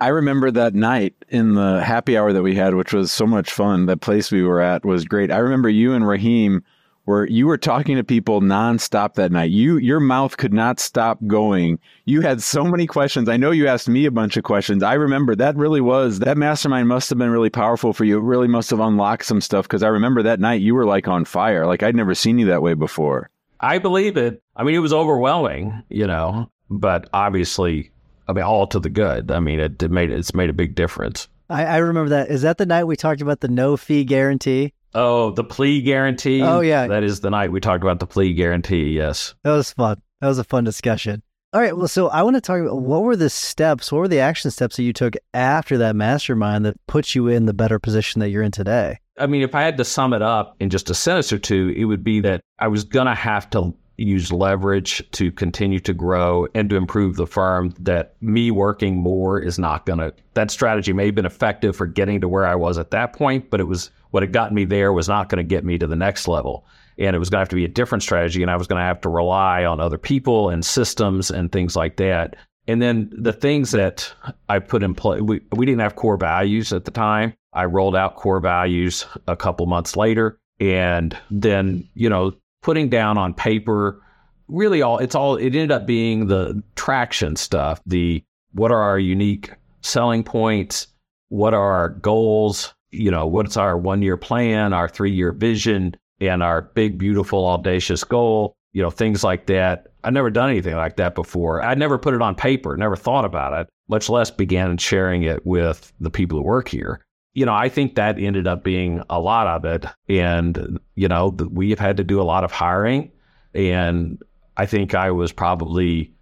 I 0.00 0.08
remember 0.08 0.52
that 0.52 0.74
night 0.74 1.14
in 1.28 1.54
the 1.54 1.82
happy 1.82 2.16
hour 2.16 2.32
that 2.32 2.42
we 2.42 2.54
had, 2.54 2.74
which 2.74 2.92
was 2.92 3.10
so 3.10 3.26
much 3.26 3.50
fun. 3.52 3.86
That 3.86 4.00
place 4.00 4.30
we 4.30 4.44
were 4.44 4.60
at 4.60 4.84
was 4.84 5.04
great. 5.04 5.32
I 5.32 5.38
remember 5.38 5.68
you 5.68 5.92
and 5.92 6.06
Raheem 6.06 6.62
where 7.08 7.26
you 7.26 7.46
were 7.46 7.56
talking 7.56 7.96
to 7.96 8.04
people 8.04 8.42
nonstop 8.42 9.14
that 9.14 9.32
night. 9.32 9.50
You 9.50 9.78
your 9.78 9.98
mouth 9.98 10.36
could 10.36 10.52
not 10.52 10.78
stop 10.78 11.18
going. 11.26 11.78
You 12.04 12.20
had 12.20 12.42
so 12.42 12.64
many 12.64 12.86
questions. 12.86 13.30
I 13.30 13.38
know 13.38 13.50
you 13.50 13.66
asked 13.66 13.88
me 13.88 14.04
a 14.04 14.10
bunch 14.10 14.36
of 14.36 14.44
questions. 14.44 14.82
I 14.82 14.92
remember 14.92 15.34
that 15.34 15.56
really 15.56 15.80
was 15.80 16.18
that 16.18 16.36
mastermind 16.36 16.86
must 16.86 17.08
have 17.08 17.18
been 17.18 17.30
really 17.30 17.48
powerful 17.48 17.94
for 17.94 18.04
you. 18.04 18.18
It 18.18 18.24
really 18.24 18.46
must 18.46 18.68
have 18.68 18.80
unlocked 18.80 19.24
some 19.24 19.40
stuff 19.40 19.64
because 19.64 19.82
I 19.82 19.88
remember 19.88 20.22
that 20.22 20.38
night 20.38 20.60
you 20.60 20.74
were 20.74 20.84
like 20.84 21.08
on 21.08 21.24
fire. 21.24 21.66
Like 21.66 21.82
I'd 21.82 21.96
never 21.96 22.14
seen 22.14 22.38
you 22.38 22.44
that 22.48 22.60
way 22.60 22.74
before. 22.74 23.30
I 23.58 23.78
believe 23.78 24.18
it. 24.18 24.42
I 24.54 24.62
mean, 24.62 24.74
it 24.74 24.80
was 24.80 24.92
overwhelming, 24.92 25.82
you 25.88 26.06
know, 26.06 26.50
but 26.68 27.08
obviously, 27.14 27.90
I 28.28 28.34
mean, 28.34 28.44
all 28.44 28.66
to 28.66 28.80
the 28.80 28.90
good. 28.90 29.30
I 29.30 29.40
mean, 29.40 29.60
it, 29.60 29.82
it 29.82 29.90
made 29.90 30.10
it's 30.10 30.34
made 30.34 30.50
a 30.50 30.52
big 30.52 30.74
difference. 30.74 31.26
I, 31.48 31.64
I 31.64 31.76
remember 31.78 32.10
that. 32.10 32.28
Is 32.28 32.42
that 32.42 32.58
the 32.58 32.66
night 32.66 32.84
we 32.84 32.96
talked 32.96 33.22
about 33.22 33.40
the 33.40 33.48
no 33.48 33.78
fee 33.78 34.04
guarantee? 34.04 34.74
Oh, 34.94 35.30
the 35.30 35.44
plea 35.44 35.82
guarantee. 35.82 36.42
Oh, 36.42 36.60
yeah. 36.60 36.86
That 36.86 37.02
is 37.02 37.20
the 37.20 37.30
night 37.30 37.52
we 37.52 37.60
talked 37.60 37.82
about 37.82 38.00
the 38.00 38.06
plea 38.06 38.32
guarantee. 38.32 38.90
Yes. 38.90 39.34
That 39.44 39.52
was 39.52 39.72
fun. 39.72 40.00
That 40.20 40.28
was 40.28 40.38
a 40.38 40.44
fun 40.44 40.64
discussion. 40.64 41.22
All 41.52 41.60
right. 41.60 41.76
Well, 41.76 41.88
so 41.88 42.08
I 42.08 42.22
want 42.22 42.36
to 42.36 42.40
talk 42.40 42.60
about 42.60 42.80
what 42.80 43.02
were 43.02 43.16
the 43.16 43.30
steps, 43.30 43.90
what 43.90 44.00
were 44.00 44.08
the 44.08 44.20
action 44.20 44.50
steps 44.50 44.76
that 44.76 44.82
you 44.82 44.92
took 44.92 45.14
after 45.32 45.78
that 45.78 45.96
mastermind 45.96 46.66
that 46.66 46.76
put 46.86 47.14
you 47.14 47.28
in 47.28 47.46
the 47.46 47.54
better 47.54 47.78
position 47.78 48.20
that 48.20 48.28
you're 48.28 48.42
in 48.42 48.52
today? 48.52 48.98
I 49.18 49.26
mean, 49.26 49.42
if 49.42 49.54
I 49.54 49.62
had 49.62 49.78
to 49.78 49.84
sum 49.84 50.12
it 50.12 50.22
up 50.22 50.56
in 50.60 50.70
just 50.70 50.90
a 50.90 50.94
sentence 50.94 51.32
or 51.32 51.38
two, 51.38 51.72
it 51.76 51.84
would 51.84 52.04
be 52.04 52.20
that 52.20 52.40
I 52.58 52.68
was 52.68 52.84
going 52.84 53.06
to 53.06 53.14
have 53.14 53.48
to 53.50 53.74
use 53.98 54.32
leverage 54.32 55.02
to 55.10 55.30
continue 55.32 55.80
to 55.80 55.92
grow 55.92 56.46
and 56.54 56.70
to 56.70 56.76
improve 56.76 57.16
the 57.16 57.26
firm 57.26 57.74
that 57.80 58.14
me 58.20 58.50
working 58.50 58.96
more 58.96 59.38
is 59.40 59.58
not 59.58 59.84
going 59.84 59.98
to 59.98 60.14
that 60.34 60.50
strategy 60.50 60.92
may 60.92 61.06
have 61.06 61.14
been 61.14 61.26
effective 61.26 61.76
for 61.76 61.86
getting 61.86 62.20
to 62.20 62.28
where 62.28 62.46
I 62.46 62.54
was 62.54 62.78
at 62.78 62.92
that 62.92 63.12
point 63.12 63.50
but 63.50 63.60
it 63.60 63.64
was 63.64 63.90
what 64.10 64.22
had 64.22 64.32
gotten 64.32 64.54
me 64.54 64.64
there 64.64 64.92
was 64.92 65.08
not 65.08 65.28
going 65.28 65.38
to 65.38 65.48
get 65.48 65.64
me 65.64 65.78
to 65.78 65.86
the 65.86 65.96
next 65.96 66.28
level. 66.28 66.66
And 66.98 67.14
it 67.14 67.18
was 67.18 67.30
going 67.30 67.38
to 67.38 67.42
have 67.42 67.48
to 67.50 67.56
be 67.56 67.64
a 67.64 67.68
different 67.68 68.02
strategy 68.02 68.42
and 68.42 68.50
I 68.50 68.56
was 68.56 68.66
going 68.66 68.80
to 68.80 68.86
have 68.86 69.00
to 69.02 69.08
rely 69.08 69.64
on 69.64 69.80
other 69.80 69.98
people 69.98 70.50
and 70.50 70.64
systems 70.64 71.30
and 71.30 71.52
things 71.52 71.76
like 71.76 71.96
that. 71.96 72.36
And 72.66 72.82
then 72.82 73.10
the 73.12 73.32
things 73.32 73.70
that 73.70 74.12
I 74.48 74.58
put 74.58 74.82
in 74.82 74.94
place 74.94 75.22
we, 75.22 75.40
we 75.52 75.64
didn't 75.64 75.80
have 75.80 75.96
core 75.96 76.16
values 76.16 76.72
at 76.72 76.84
the 76.84 76.90
time. 76.90 77.34
I 77.52 77.64
rolled 77.64 77.96
out 77.96 78.16
core 78.16 78.40
values 78.40 79.06
a 79.26 79.36
couple 79.36 79.66
months 79.66 79.96
later 79.96 80.38
and 80.60 81.16
then 81.30 81.88
you 81.94 82.10
know 82.10 82.34
putting 82.62 82.88
down 82.88 83.18
on 83.18 83.34
paper 83.34 84.02
really 84.48 84.80
all 84.80 84.98
it's 84.98 85.14
all 85.14 85.36
it 85.36 85.46
ended 85.46 85.70
up 85.70 85.86
being 85.86 86.26
the 86.26 86.62
traction 86.74 87.36
stuff 87.36 87.80
the 87.86 88.22
what 88.52 88.70
are 88.72 88.82
our 88.82 88.98
unique 88.98 89.52
selling 89.82 90.24
points? 90.24 90.88
What 91.28 91.54
are 91.54 91.72
our 91.72 91.88
goals? 91.90 92.74
You 92.90 93.10
know 93.10 93.26
what's 93.26 93.56
our 93.56 93.76
one 93.76 94.02
year 94.02 94.16
plan 94.16 94.72
our 94.72 94.88
three 94.88 95.12
year 95.12 95.32
vision 95.32 95.94
and 96.20 96.42
our 96.42 96.62
big 96.62 96.98
beautiful 96.98 97.46
audacious 97.46 98.04
goal? 98.04 98.54
You 98.72 98.82
know 98.82 98.90
things 98.90 99.22
like 99.22 99.46
that. 99.46 99.88
I'd 100.04 100.14
never 100.14 100.30
done 100.30 100.48
anything 100.50 100.76
like 100.76 100.96
that 100.96 101.14
before. 101.14 101.62
I'd 101.62 101.78
never 101.78 101.98
put 101.98 102.14
it 102.14 102.22
on 102.22 102.34
paper 102.34 102.76
never 102.76 102.96
thought 102.96 103.24
about 103.24 103.58
it 103.60 103.68
much 103.88 104.08
less 104.10 104.30
began 104.30 104.76
sharing 104.76 105.22
it 105.22 105.44
with 105.46 105.92
the 106.00 106.10
people 106.10 106.38
who 106.38 106.44
work 106.44 106.68
here 106.68 107.04
you 107.34 107.46
know, 107.46 107.54
I 107.54 107.68
think 107.68 107.94
that 107.94 108.18
ended 108.18 108.46
up 108.46 108.64
being 108.64 109.02
a 109.10 109.20
lot 109.20 109.46
of 109.46 109.64
it. 109.64 109.86
And, 110.08 110.80
you 110.94 111.08
know, 111.08 111.28
we 111.28 111.70
have 111.70 111.78
had 111.78 111.96
to 111.98 112.04
do 112.04 112.20
a 112.20 112.24
lot 112.24 112.44
of 112.44 112.52
hiring. 112.52 113.10
And 113.54 114.22
I 114.56 114.66
think 114.66 114.94
I 114.94 115.10
was 115.10 115.32
probably 115.32 116.12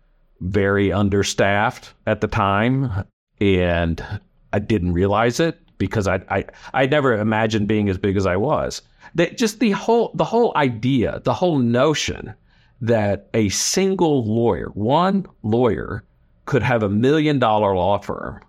very 0.41 0.93
understaffed 0.93 1.95
at 2.07 2.21
the 2.21 2.29
time. 2.29 3.05
And 3.41 4.05
I 4.53 4.59
didn't 4.59 4.93
realize 4.93 5.41
it 5.41 5.59
because 5.79 6.07
I, 6.09 6.23
I, 6.29 6.45
I 6.75 6.87
never 6.87 7.15
imagined 7.15 7.69
being 7.69 7.89
as 7.89 7.99
big 7.99 8.17
as 8.17 8.27
I 8.27 8.37
was. 8.37 8.83
That 9.15 9.39
just 9.39 9.61
the 9.61 9.71
whole, 9.71 10.11
the 10.15 10.25
whole 10.25 10.53
idea, 10.57 11.21
the 11.25 11.35
whole 11.35 11.59
notion 11.59 12.35
that 12.81 13.29
a 13.33 13.49
single 13.49 14.25
lawyer, 14.27 14.69
one 14.75 15.27
lawyer, 15.43 16.05
could 16.45 16.63
have 16.63 16.83
a 16.83 16.89
million 16.89 17.39
dollar 17.39 17.75
law 17.75 17.99
firm 17.99 18.41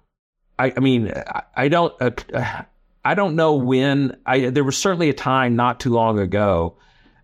I, 0.60 0.74
I 0.76 0.80
mean, 0.80 1.12
I, 1.12 1.44
I 1.56 1.68
don't, 1.68 1.94
uh, 2.02 2.64
I 3.08 3.16
don't 3.16 3.36
know 3.36 3.56
when. 3.56 4.18
I 4.26 4.50
there 4.50 4.66
was 4.66 4.78
certainly 4.78 5.10
a 5.10 5.14
time 5.14 5.56
not 5.56 5.80
too 5.80 5.92
long 5.92 6.20
ago 6.20 6.76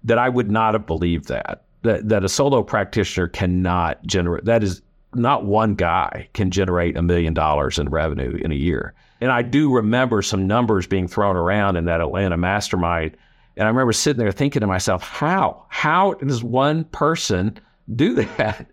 that 0.05 0.17
I 0.17 0.29
would 0.29 0.49
not 0.49 0.75
have 0.75 0.85
believed 0.85 1.27
that 1.27 1.65
that 1.81 2.07
that 2.07 2.23
a 2.23 2.29
solo 2.29 2.63
practitioner 2.63 3.27
cannot 3.27 4.01
generate. 4.05 4.45
That 4.45 4.63
is 4.63 4.81
not 5.13 5.45
one 5.45 5.75
guy 5.75 6.29
can 6.33 6.51
generate 6.51 6.95
a 6.95 7.01
million 7.01 7.33
dollars 7.33 7.77
in 7.77 7.89
revenue 7.89 8.37
in 8.41 8.51
a 8.51 8.55
year. 8.55 8.93
And 9.19 9.29
I 9.29 9.41
do 9.41 9.73
remember 9.73 10.21
some 10.21 10.47
numbers 10.47 10.87
being 10.87 11.07
thrown 11.07 11.35
around 11.35 11.75
in 11.75 11.83
that 11.85 11.99
Atlanta 11.99 12.37
mastermind. 12.37 13.17
And 13.57 13.65
I 13.65 13.69
remember 13.69 13.93
sitting 13.93 14.19
there 14.19 14.31
thinking 14.31 14.61
to 14.61 14.67
myself, 14.67 15.03
how? 15.03 15.65
How 15.67 16.13
does 16.13 16.43
one 16.43 16.85
person 16.85 17.59
do 17.93 18.15
that? 18.37 18.67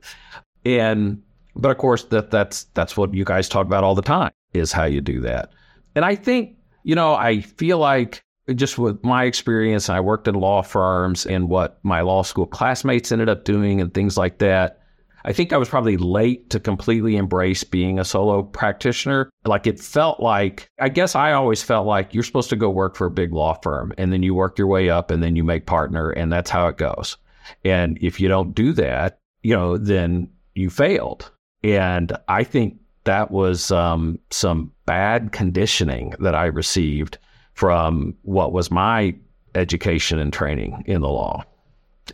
And 0.64 1.22
but 1.56 1.70
of 1.70 1.78
course 1.78 2.04
that 2.04 2.30
that's 2.30 2.64
that's 2.74 2.96
what 2.96 3.12
you 3.14 3.24
guys 3.24 3.48
talk 3.48 3.66
about 3.66 3.82
all 3.82 3.96
the 3.96 4.02
time 4.02 4.30
is 4.52 4.72
how 4.72 4.84
you 4.84 5.00
do 5.00 5.20
that. 5.20 5.50
And 5.94 6.04
I 6.04 6.14
think, 6.14 6.56
you 6.82 6.94
know, 6.94 7.14
I 7.14 7.40
feel 7.40 7.78
like 7.78 8.22
just 8.54 8.78
with 8.78 9.02
my 9.04 9.24
experience, 9.24 9.88
I 9.88 10.00
worked 10.00 10.28
in 10.28 10.34
law 10.34 10.62
firms 10.62 11.26
and 11.26 11.48
what 11.48 11.78
my 11.82 12.00
law 12.00 12.22
school 12.22 12.46
classmates 12.46 13.12
ended 13.12 13.28
up 13.28 13.44
doing 13.44 13.80
and 13.80 13.92
things 13.92 14.16
like 14.16 14.38
that. 14.38 14.80
I 15.24 15.32
think 15.32 15.52
I 15.52 15.58
was 15.58 15.68
probably 15.68 15.98
late 15.98 16.48
to 16.50 16.58
completely 16.60 17.16
embrace 17.16 17.62
being 17.62 17.98
a 17.98 18.04
solo 18.04 18.42
practitioner. 18.42 19.30
Like 19.44 19.66
it 19.66 19.78
felt 19.78 20.20
like, 20.20 20.70
I 20.80 20.88
guess 20.88 21.14
I 21.14 21.32
always 21.32 21.62
felt 21.62 21.86
like 21.86 22.14
you're 22.14 22.22
supposed 22.22 22.50
to 22.50 22.56
go 22.56 22.70
work 22.70 22.96
for 22.96 23.06
a 23.06 23.10
big 23.10 23.32
law 23.32 23.54
firm 23.62 23.92
and 23.98 24.12
then 24.12 24.22
you 24.22 24.34
work 24.34 24.56
your 24.56 24.66
way 24.66 24.88
up 24.88 25.10
and 25.10 25.22
then 25.22 25.36
you 25.36 25.44
make 25.44 25.66
partner 25.66 26.10
and 26.10 26.32
that's 26.32 26.50
how 26.50 26.68
it 26.68 26.78
goes. 26.78 27.18
And 27.64 27.98
if 28.00 28.18
you 28.18 28.28
don't 28.28 28.54
do 28.54 28.72
that, 28.74 29.18
you 29.42 29.54
know, 29.54 29.76
then 29.76 30.30
you 30.54 30.70
failed. 30.70 31.30
And 31.62 32.16
I 32.28 32.44
think 32.44 32.79
that 33.04 33.30
was 33.30 33.70
um, 33.70 34.18
some 34.30 34.72
bad 34.86 35.32
conditioning 35.32 36.14
that 36.20 36.34
I 36.34 36.46
received 36.46 37.18
from 37.54 38.14
what 38.22 38.52
was 38.52 38.70
my 38.70 39.14
education 39.54 40.18
and 40.18 40.32
training 40.32 40.82
in 40.86 41.00
the 41.00 41.08
law. 41.08 41.44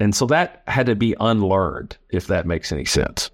And 0.00 0.14
so 0.14 0.26
that 0.26 0.62
had 0.66 0.86
to 0.86 0.94
be 0.94 1.14
unlearned, 1.20 1.96
if 2.10 2.26
that 2.26 2.46
makes 2.46 2.72
any 2.72 2.84
sense. 2.84 3.30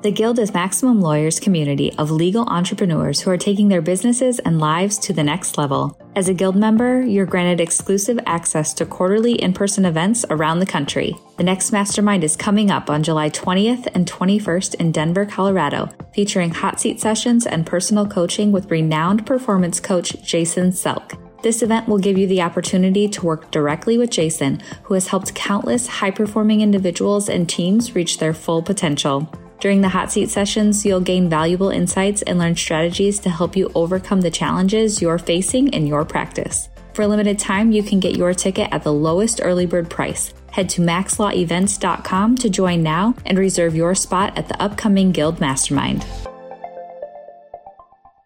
The 0.00 0.12
Guild 0.12 0.38
is 0.38 0.54
Maximum 0.54 1.00
Lawyers 1.00 1.40
community 1.40 1.92
of 1.94 2.12
legal 2.12 2.44
entrepreneurs 2.44 3.20
who 3.20 3.32
are 3.32 3.36
taking 3.36 3.66
their 3.66 3.82
businesses 3.82 4.38
and 4.38 4.60
lives 4.60 4.96
to 4.98 5.12
the 5.12 5.24
next 5.24 5.58
level. 5.58 5.98
As 6.14 6.28
a 6.28 6.34
Guild 6.34 6.54
member, 6.54 7.02
you're 7.02 7.26
granted 7.26 7.60
exclusive 7.60 8.20
access 8.24 8.72
to 8.74 8.86
quarterly 8.86 9.32
in 9.32 9.52
person 9.52 9.84
events 9.84 10.24
around 10.30 10.60
the 10.60 10.66
country. 10.66 11.16
The 11.36 11.42
next 11.42 11.72
mastermind 11.72 12.22
is 12.22 12.36
coming 12.36 12.70
up 12.70 12.90
on 12.90 13.02
July 13.02 13.28
20th 13.30 13.88
and 13.92 14.06
21st 14.06 14.76
in 14.76 14.92
Denver, 14.92 15.26
Colorado, 15.26 15.88
featuring 16.14 16.50
hot 16.50 16.78
seat 16.78 17.00
sessions 17.00 17.44
and 17.44 17.66
personal 17.66 18.06
coaching 18.06 18.52
with 18.52 18.70
renowned 18.70 19.26
performance 19.26 19.80
coach 19.80 20.22
Jason 20.22 20.70
Selk. 20.70 21.20
This 21.42 21.60
event 21.60 21.88
will 21.88 21.98
give 21.98 22.16
you 22.16 22.28
the 22.28 22.42
opportunity 22.42 23.08
to 23.08 23.26
work 23.26 23.50
directly 23.50 23.98
with 23.98 24.10
Jason, 24.10 24.60
who 24.84 24.94
has 24.94 25.08
helped 25.08 25.34
countless 25.34 25.88
high 25.88 26.12
performing 26.12 26.60
individuals 26.60 27.28
and 27.28 27.48
teams 27.48 27.96
reach 27.96 28.18
their 28.18 28.32
full 28.32 28.62
potential. 28.62 29.28
During 29.60 29.80
the 29.80 29.88
hot 29.88 30.12
seat 30.12 30.30
sessions, 30.30 30.86
you'll 30.86 31.00
gain 31.00 31.28
valuable 31.28 31.70
insights 31.70 32.22
and 32.22 32.38
learn 32.38 32.54
strategies 32.54 33.18
to 33.20 33.30
help 33.30 33.56
you 33.56 33.70
overcome 33.74 34.20
the 34.20 34.30
challenges 34.30 35.02
you're 35.02 35.18
facing 35.18 35.68
in 35.68 35.84
your 35.84 36.04
practice. 36.04 36.68
For 36.94 37.02
a 37.02 37.08
limited 37.08 37.40
time, 37.40 37.72
you 37.72 37.82
can 37.82 37.98
get 37.98 38.16
your 38.16 38.34
ticket 38.34 38.68
at 38.70 38.84
the 38.84 38.92
lowest 38.92 39.40
early 39.42 39.66
bird 39.66 39.90
price. 39.90 40.32
Head 40.52 40.68
to 40.70 40.80
maxlawevents.com 40.80 42.36
to 42.36 42.50
join 42.50 42.82
now 42.84 43.14
and 43.26 43.36
reserve 43.36 43.74
your 43.74 43.96
spot 43.96 44.36
at 44.38 44.48
the 44.48 44.60
upcoming 44.62 45.10
Guild 45.10 45.40
Mastermind. 45.40 46.06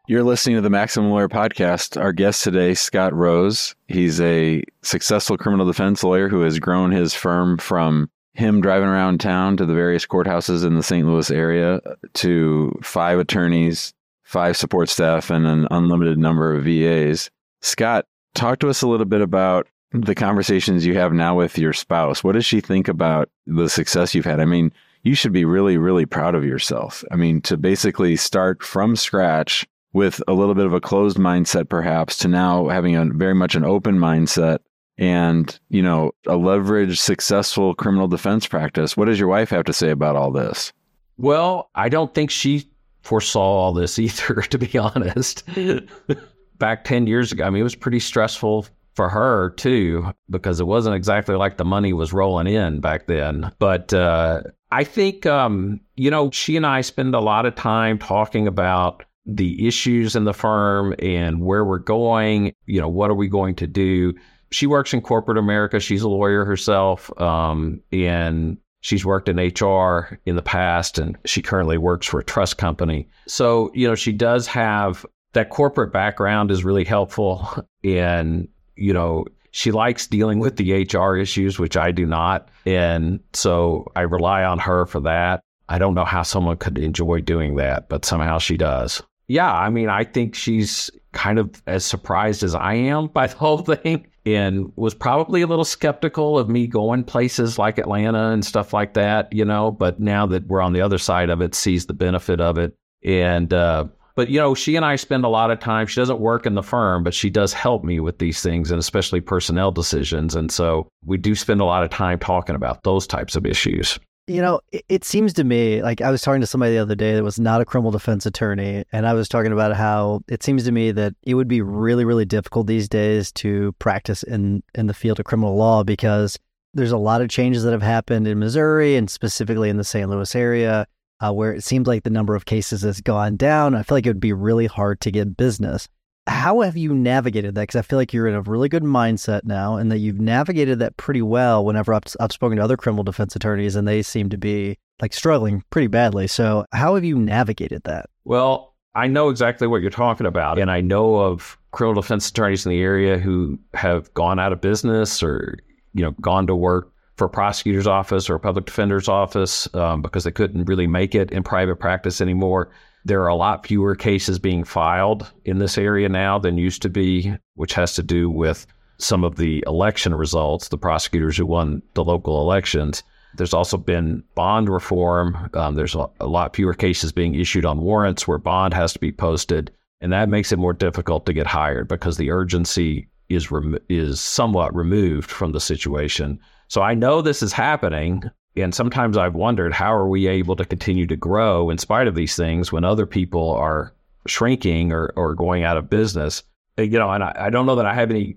You're 0.06 0.24
listening 0.24 0.56
to 0.56 0.62
the 0.62 0.68
Maximum 0.68 1.10
Lawyer 1.10 1.28
Podcast. 1.28 1.98
Our 1.98 2.12
guest 2.12 2.44
today, 2.44 2.74
Scott 2.74 3.14
Rose. 3.14 3.74
He's 3.88 4.20
a 4.20 4.62
successful 4.82 5.38
criminal 5.38 5.64
defense 5.64 6.04
lawyer 6.04 6.28
who 6.28 6.42
has 6.42 6.58
grown 6.58 6.90
his 6.90 7.14
firm 7.14 7.56
from 7.56 8.10
him 8.34 8.60
driving 8.60 8.88
around 8.88 9.20
town 9.20 9.56
to 9.58 9.66
the 9.66 9.74
various 9.74 10.06
courthouses 10.06 10.64
in 10.64 10.74
the 10.74 10.82
St. 10.82 11.06
Louis 11.06 11.30
area 11.30 11.80
to 12.14 12.78
five 12.82 13.18
attorneys, 13.18 13.92
five 14.24 14.56
support 14.56 14.88
staff, 14.88 15.30
and 15.30 15.46
an 15.46 15.68
unlimited 15.70 16.18
number 16.18 16.54
of 16.54 16.64
VAs. 16.64 17.30
Scott, 17.60 18.06
talk 18.34 18.58
to 18.60 18.68
us 18.68 18.82
a 18.82 18.88
little 18.88 19.06
bit 19.06 19.20
about 19.20 19.68
the 19.92 20.14
conversations 20.14 20.86
you 20.86 20.94
have 20.94 21.12
now 21.12 21.36
with 21.36 21.58
your 21.58 21.74
spouse. 21.74 22.24
What 22.24 22.32
does 22.32 22.46
she 22.46 22.60
think 22.60 22.88
about 22.88 23.28
the 23.46 23.68
success 23.68 24.14
you've 24.14 24.24
had? 24.24 24.40
I 24.40 24.46
mean, 24.46 24.72
you 25.02 25.14
should 25.14 25.32
be 25.32 25.44
really, 25.44 25.76
really 25.76 26.06
proud 26.06 26.34
of 26.34 26.44
yourself. 26.44 27.04
I 27.10 27.16
mean, 27.16 27.40
to 27.42 27.56
basically 27.56 28.16
start 28.16 28.62
from 28.62 28.96
scratch 28.96 29.66
with 29.92 30.22
a 30.26 30.32
little 30.32 30.54
bit 30.54 30.64
of 30.64 30.72
a 30.72 30.80
closed 30.80 31.18
mindset, 31.18 31.68
perhaps, 31.68 32.16
to 32.18 32.28
now 32.28 32.68
having 32.68 32.96
a 32.96 33.04
very 33.04 33.34
much 33.34 33.54
an 33.54 33.64
open 33.64 33.98
mindset 33.98 34.60
and, 35.02 35.58
you 35.68 35.82
know, 35.82 36.12
a 36.28 36.34
leveraged, 36.34 36.98
successful 36.98 37.74
criminal 37.74 38.06
defense 38.06 38.46
practice. 38.46 38.96
What 38.96 39.06
does 39.06 39.18
your 39.18 39.28
wife 39.28 39.50
have 39.50 39.64
to 39.64 39.72
say 39.72 39.90
about 39.90 40.14
all 40.14 40.30
this? 40.30 40.72
Well, 41.18 41.70
I 41.74 41.88
don't 41.88 42.14
think 42.14 42.30
she 42.30 42.70
foresaw 43.02 43.40
all 43.40 43.72
this 43.72 43.98
either, 43.98 44.42
to 44.42 44.58
be 44.58 44.78
honest. 44.78 45.42
Back 46.58 46.84
10 46.84 47.08
years 47.08 47.32
ago, 47.32 47.42
I 47.42 47.50
mean, 47.50 47.58
it 47.58 47.64
was 47.64 47.74
pretty 47.74 47.98
stressful 47.98 48.68
for 48.94 49.08
her 49.08 49.50
too, 49.56 50.12
because 50.30 50.60
it 50.60 50.68
wasn't 50.68 50.94
exactly 50.94 51.34
like 51.34 51.56
the 51.56 51.64
money 51.64 51.92
was 51.92 52.12
rolling 52.12 52.46
in 52.46 52.78
back 52.78 53.06
then. 53.08 53.50
But 53.58 53.92
uh, 53.92 54.42
I 54.70 54.84
think, 54.84 55.26
um, 55.26 55.80
you 55.96 56.10
know, 56.10 56.30
she 56.30 56.56
and 56.56 56.66
I 56.66 56.82
spend 56.82 57.14
a 57.16 57.20
lot 57.20 57.44
of 57.44 57.56
time 57.56 57.98
talking 57.98 58.46
about 58.46 59.02
the 59.26 59.66
issues 59.66 60.14
in 60.14 60.24
the 60.24 60.34
firm 60.34 60.94
and 61.00 61.40
where 61.40 61.64
we're 61.64 61.78
going. 61.78 62.52
You 62.66 62.80
know, 62.80 62.88
what 62.88 63.10
are 63.10 63.14
we 63.14 63.28
going 63.28 63.56
to 63.56 63.66
do? 63.66 64.14
She 64.52 64.66
works 64.66 64.92
in 64.92 65.00
corporate 65.00 65.38
America. 65.38 65.80
She's 65.80 66.02
a 66.02 66.08
lawyer 66.08 66.44
herself, 66.44 67.10
um, 67.20 67.80
and 67.90 68.56
she's 68.80 69.04
worked 69.04 69.28
in 69.28 69.36
HR 69.36 70.18
in 70.26 70.36
the 70.36 70.42
past, 70.42 70.98
and 70.98 71.18
she 71.24 71.42
currently 71.42 71.78
works 71.78 72.06
for 72.06 72.20
a 72.20 72.24
trust 72.24 72.58
company. 72.58 73.08
So, 73.26 73.70
you 73.74 73.88
know, 73.88 73.94
she 73.94 74.12
does 74.12 74.46
have 74.46 75.04
that 75.32 75.50
corporate 75.50 75.92
background 75.92 76.50
is 76.50 76.64
really 76.64 76.84
helpful, 76.84 77.48
and 77.84 78.48
you 78.76 78.92
know, 78.92 79.24
she 79.50 79.70
likes 79.70 80.06
dealing 80.06 80.38
with 80.38 80.56
the 80.56 80.84
HR 80.84 81.16
issues, 81.16 81.58
which 81.58 81.76
I 81.76 81.90
do 81.90 82.06
not. 82.06 82.48
And 82.64 83.20
so 83.34 83.90
I 83.96 84.02
rely 84.02 84.44
on 84.44 84.58
her 84.58 84.86
for 84.86 85.00
that. 85.00 85.42
I 85.68 85.78
don't 85.78 85.94
know 85.94 86.04
how 86.04 86.22
someone 86.22 86.56
could 86.56 86.78
enjoy 86.78 87.20
doing 87.20 87.56
that, 87.56 87.88
but 87.88 88.04
somehow 88.04 88.38
she 88.38 88.56
does 88.56 89.02
yeah, 89.32 89.50
I 89.50 89.70
mean, 89.70 89.88
I 89.88 90.04
think 90.04 90.34
she's 90.34 90.90
kind 91.12 91.38
of 91.38 91.62
as 91.66 91.84
surprised 91.86 92.42
as 92.42 92.54
I 92.54 92.74
am 92.74 93.06
by 93.14 93.26
the 93.26 93.36
whole 93.36 93.58
thing 93.58 94.06
and 94.24 94.72
was 94.76 94.94
probably 94.94 95.42
a 95.42 95.46
little 95.46 95.64
skeptical 95.64 96.38
of 96.38 96.48
me 96.48 96.66
going 96.66 97.04
places 97.04 97.58
like 97.58 97.78
Atlanta 97.78 98.30
and 98.30 98.44
stuff 98.44 98.72
like 98.72 98.94
that, 98.94 99.32
you 99.32 99.44
know, 99.44 99.70
but 99.70 100.00
now 100.00 100.26
that 100.26 100.46
we're 100.46 100.60
on 100.60 100.72
the 100.72 100.80
other 100.80 100.98
side 100.98 101.30
of 101.30 101.40
it, 101.40 101.54
sees 101.54 101.86
the 101.86 101.94
benefit 101.94 102.40
of 102.40 102.56
it. 102.58 102.74
And, 103.04 103.52
uh, 103.52 103.86
but 104.14 104.28
you 104.28 104.38
know, 104.38 104.54
she 104.54 104.76
and 104.76 104.84
I 104.84 104.96
spend 104.96 105.24
a 105.24 105.28
lot 105.28 105.50
of 105.50 105.58
time. 105.58 105.86
She 105.86 106.00
doesn't 106.00 106.20
work 106.20 106.46
in 106.46 106.54
the 106.54 106.62
firm, 106.62 107.02
but 107.02 107.14
she 107.14 107.30
does 107.30 107.52
help 107.52 107.82
me 107.82 107.98
with 107.98 108.18
these 108.18 108.42
things 108.42 108.70
and 108.70 108.78
especially 108.78 109.20
personnel 109.20 109.72
decisions. 109.72 110.36
And 110.36 110.52
so 110.52 110.88
we 111.04 111.16
do 111.16 111.34
spend 111.34 111.60
a 111.60 111.64
lot 111.64 111.82
of 111.82 111.90
time 111.90 112.18
talking 112.18 112.54
about 112.54 112.84
those 112.84 113.06
types 113.06 113.34
of 113.34 113.46
issues. 113.46 113.98
You 114.28 114.40
know, 114.40 114.60
it, 114.70 114.84
it, 114.88 115.04
seems 115.04 115.32
to 115.32 115.44
me 115.44 115.82
like 115.82 116.00
I 116.00 116.10
was 116.10 116.22
talking 116.22 116.40
to 116.40 116.46
somebody 116.46 116.74
the 116.74 116.78
other 116.78 116.94
day 116.94 117.14
that 117.14 117.24
was 117.24 117.40
not 117.40 117.60
a 117.60 117.64
criminal 117.64 117.90
defense 117.90 118.24
attorney, 118.24 118.84
and 118.92 119.04
I 119.04 119.14
was 119.14 119.28
talking 119.28 119.50
about 119.50 119.74
how 119.74 120.22
it 120.28 120.44
seems 120.44 120.62
to 120.64 120.72
me 120.72 120.92
that 120.92 121.14
it 121.24 121.34
would 121.34 121.48
be 121.48 121.60
really, 121.60 122.04
really 122.04 122.24
difficult 122.24 122.68
these 122.68 122.88
days 122.88 123.32
to 123.32 123.72
practice 123.80 124.22
in 124.22 124.62
in 124.76 124.86
the 124.86 124.94
field 124.94 125.18
of 125.18 125.26
criminal 125.26 125.56
law 125.56 125.82
because 125.82 126.38
there's 126.72 126.92
a 126.92 126.98
lot 126.98 127.20
of 127.20 127.30
changes 127.30 127.64
that 127.64 127.72
have 127.72 127.82
happened 127.82 128.28
in 128.28 128.38
Missouri 128.38 128.94
and 128.96 129.10
specifically 129.10 129.68
in 129.68 129.76
the 129.76 129.84
St. 129.84 130.08
Louis 130.08 130.34
area, 130.36 130.86
uh, 131.20 131.32
where 131.32 131.52
it 131.52 131.64
seems 131.64 131.88
like 131.88 132.04
the 132.04 132.10
number 132.10 132.36
of 132.36 132.46
cases 132.46 132.82
has 132.82 133.00
gone 133.00 133.36
down. 133.36 133.74
I 133.74 133.82
feel 133.82 133.96
like 133.96 134.06
it 134.06 134.10
would 134.10 134.20
be 134.20 134.32
really 134.32 134.66
hard 134.66 135.00
to 135.00 135.10
get 135.10 135.36
business 135.36 135.88
how 136.26 136.60
have 136.60 136.76
you 136.76 136.94
navigated 136.94 137.54
that? 137.54 137.62
Because 137.62 137.76
I 137.76 137.82
feel 137.82 137.98
like 137.98 138.12
you're 138.12 138.28
in 138.28 138.34
a 138.34 138.42
really 138.42 138.68
good 138.68 138.84
mindset 138.84 139.44
now, 139.44 139.76
and 139.76 139.90
that 139.90 139.98
you've 139.98 140.20
navigated 140.20 140.78
that 140.78 140.96
pretty 140.96 141.22
well. 141.22 141.64
Whenever 141.64 141.92
I've, 141.94 142.04
I've 142.20 142.32
spoken 142.32 142.58
to 142.58 142.64
other 142.64 142.76
criminal 142.76 143.04
defense 143.04 143.34
attorneys, 143.34 143.74
and 143.74 143.88
they 143.88 144.02
seem 144.02 144.28
to 144.30 144.38
be 144.38 144.78
like 145.00 145.12
struggling 145.12 145.64
pretty 145.70 145.88
badly. 145.88 146.26
So, 146.28 146.64
how 146.72 146.94
have 146.94 147.04
you 147.04 147.18
navigated 147.18 147.82
that? 147.84 148.06
Well, 148.24 148.74
I 148.94 149.08
know 149.08 149.30
exactly 149.30 149.66
what 149.66 149.82
you're 149.82 149.90
talking 149.90 150.26
about, 150.26 150.58
and 150.58 150.70
I 150.70 150.80
know 150.80 151.16
of 151.16 151.58
criminal 151.72 152.00
defense 152.00 152.28
attorneys 152.28 152.66
in 152.66 152.70
the 152.70 152.82
area 152.82 153.18
who 153.18 153.58
have 153.74 154.12
gone 154.14 154.38
out 154.38 154.52
of 154.52 154.60
business 154.60 155.22
or 155.22 155.58
you 155.94 156.02
know 156.02 156.12
gone 156.20 156.46
to 156.46 156.54
work 156.54 156.92
for 157.16 157.26
a 157.26 157.30
prosecutor's 157.30 157.86
office 157.86 158.30
or 158.30 158.36
a 158.36 158.40
public 158.40 158.66
defender's 158.66 159.08
office 159.08 159.72
um, 159.74 160.02
because 160.02 160.24
they 160.24 160.30
couldn't 160.30 160.64
really 160.64 160.86
make 160.86 161.14
it 161.14 161.30
in 161.30 161.42
private 161.42 161.76
practice 161.76 162.20
anymore. 162.20 162.70
There 163.04 163.22
are 163.22 163.28
a 163.28 163.34
lot 163.34 163.66
fewer 163.66 163.94
cases 163.94 164.38
being 164.38 164.64
filed 164.64 165.30
in 165.44 165.58
this 165.58 165.76
area 165.76 166.08
now 166.08 166.38
than 166.38 166.56
used 166.56 166.82
to 166.82 166.88
be, 166.88 167.34
which 167.54 167.74
has 167.74 167.94
to 167.94 168.02
do 168.02 168.30
with 168.30 168.66
some 168.98 169.24
of 169.24 169.36
the 169.36 169.64
election 169.66 170.14
results, 170.14 170.68
the 170.68 170.78
prosecutors 170.78 171.36
who 171.36 171.46
won 171.46 171.82
the 171.94 172.04
local 172.04 172.40
elections. 172.40 173.02
There's 173.36 173.54
also 173.54 173.76
been 173.76 174.22
bond 174.34 174.68
reform. 174.68 175.50
Um, 175.54 175.74
there's 175.74 175.94
a, 175.94 176.06
a 176.20 176.26
lot 176.26 176.54
fewer 176.54 176.74
cases 176.74 177.12
being 177.12 177.34
issued 177.34 177.64
on 177.64 177.80
warrants 177.80 178.28
where 178.28 178.38
bond 178.38 178.74
has 178.74 178.92
to 178.92 178.98
be 178.98 179.10
posted. 179.10 179.72
And 180.00 180.12
that 180.12 180.28
makes 180.28 180.52
it 180.52 180.58
more 180.58 180.72
difficult 180.72 181.26
to 181.26 181.32
get 181.32 181.46
hired 181.46 181.88
because 181.88 182.16
the 182.16 182.30
urgency 182.30 183.08
is 183.28 183.50
rem- 183.50 183.78
is 183.88 184.20
somewhat 184.20 184.74
removed 184.74 185.30
from 185.30 185.52
the 185.52 185.60
situation. 185.60 186.38
So 186.68 186.82
I 186.82 186.94
know 186.94 187.22
this 187.22 187.42
is 187.42 187.52
happening. 187.52 188.24
And 188.56 188.74
sometimes 188.74 189.16
I've 189.16 189.34
wondered 189.34 189.72
how 189.72 189.94
are 189.94 190.08
we 190.08 190.26
able 190.26 190.56
to 190.56 190.64
continue 190.64 191.06
to 191.06 191.16
grow 191.16 191.70
in 191.70 191.78
spite 191.78 192.06
of 192.06 192.14
these 192.14 192.36
things 192.36 192.70
when 192.70 192.84
other 192.84 193.06
people 193.06 193.50
are 193.50 193.94
shrinking 194.26 194.92
or, 194.92 195.12
or 195.16 195.34
going 195.34 195.64
out 195.64 195.76
of 195.76 195.90
business. 195.90 196.42
You 196.76 196.98
know, 196.98 197.10
and 197.10 197.24
I, 197.24 197.34
I 197.36 197.50
don't 197.50 197.66
know 197.66 197.76
that 197.76 197.86
I 197.86 197.94
have 197.94 198.10
any 198.10 198.36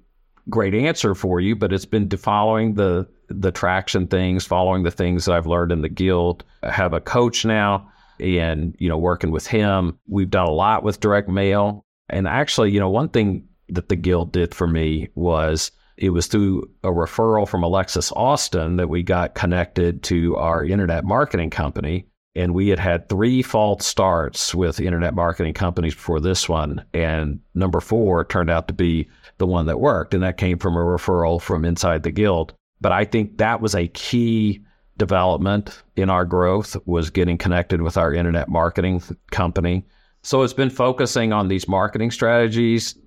great 0.50 0.74
answer 0.74 1.16
for 1.16 1.40
you, 1.40 1.56
but 1.56 1.74
it's 1.74 1.86
been 1.86 2.10
following 2.10 2.76
the 2.76 3.08
the 3.28 3.52
traction 3.52 4.08
things, 4.08 4.46
following 4.46 4.84
the 4.84 4.92
things 4.92 5.26
that 5.26 5.34
I've 5.34 5.48
learned 5.48 5.72
in 5.72 5.82
the 5.82 5.90
guild. 5.90 6.44
I 6.62 6.72
have 6.72 6.94
a 6.94 7.02
coach 7.02 7.44
now 7.44 7.92
and, 8.20 8.76
you 8.78 8.88
know, 8.88 8.98
working 8.98 9.32
with 9.32 9.48
him. 9.48 9.98
We've 10.08 10.30
done 10.30 10.48
a 10.48 10.52
lot 10.52 10.84
with 10.84 11.00
direct 11.00 11.28
mail. 11.28 11.84
And 12.08 12.28
actually, 12.28 12.72
you 12.72 12.80
know, 12.80 12.90
one 12.90 13.10
thing 13.10 13.48
that 13.70 13.90
the 13.90 13.96
guild 13.96 14.32
did 14.32 14.54
for 14.54 14.68
me 14.68 15.10
was 15.16 15.72
it 15.98 16.10
was 16.10 16.28
through 16.28 16.70
a 16.84 16.90
referral 16.90 17.48
from 17.48 17.64
Alexis 17.64 18.12
Austin 18.12 18.78
that 18.78 18.90
we 18.90 19.04
got 19.04 19.36
connected 19.36 20.04
to 20.04 20.36
our 20.36 20.64
internet 20.64 21.06
marketing 21.06 21.50
company. 21.50 22.08
And 22.38 22.54
we 22.54 22.68
had 22.68 22.80
had 22.80 23.08
three 23.08 23.42
false 23.42 23.86
starts 23.86 24.54
with 24.54 24.82
internet 24.82 25.14
marketing 25.14 25.54
companies 25.54 25.96
before 25.96 26.20
this 26.20 26.50
one. 26.50 26.84
And 26.94 27.40
number 27.54 27.80
four 27.80 28.26
turned 28.26 28.50
out 28.50 28.68
to 28.68 28.74
be 28.74 29.08
the 29.38 29.48
one 29.48 29.68
that 29.68 29.80
worked. 29.80 30.14
And 30.14 30.24
that 30.24 30.38
came 30.38 30.60
from 30.60 30.76
a 30.76 30.80
referral 30.80 31.42
from 31.42 31.64
inside 31.64 32.04
the 32.04 32.12
guild. 32.12 32.54
But 32.82 32.92
I 32.92 33.06
think 33.06 33.38
that 33.38 33.62
was 33.62 33.74
a 33.74 33.88
key 33.88 34.66
development 34.98 35.82
in 35.96 36.10
our 36.10 36.26
growth 36.26 36.76
was 36.86 37.10
getting 37.10 37.38
connected 37.38 37.82
with 37.82 37.96
our 37.96 38.14
internet 38.14 38.50
marketing 38.50 39.02
company. 39.32 39.86
So 40.22 40.42
it's 40.42 40.54
been 40.54 40.70
focusing 40.70 41.32
on 41.32 41.48
these 41.48 41.68
marketing 41.68 42.12
strategies 42.12 42.98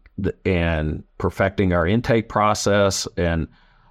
and 0.45 1.03
perfecting 1.19 1.73
our 1.73 1.87
intake 1.87 2.29
process 2.29 3.07
and 3.17 3.49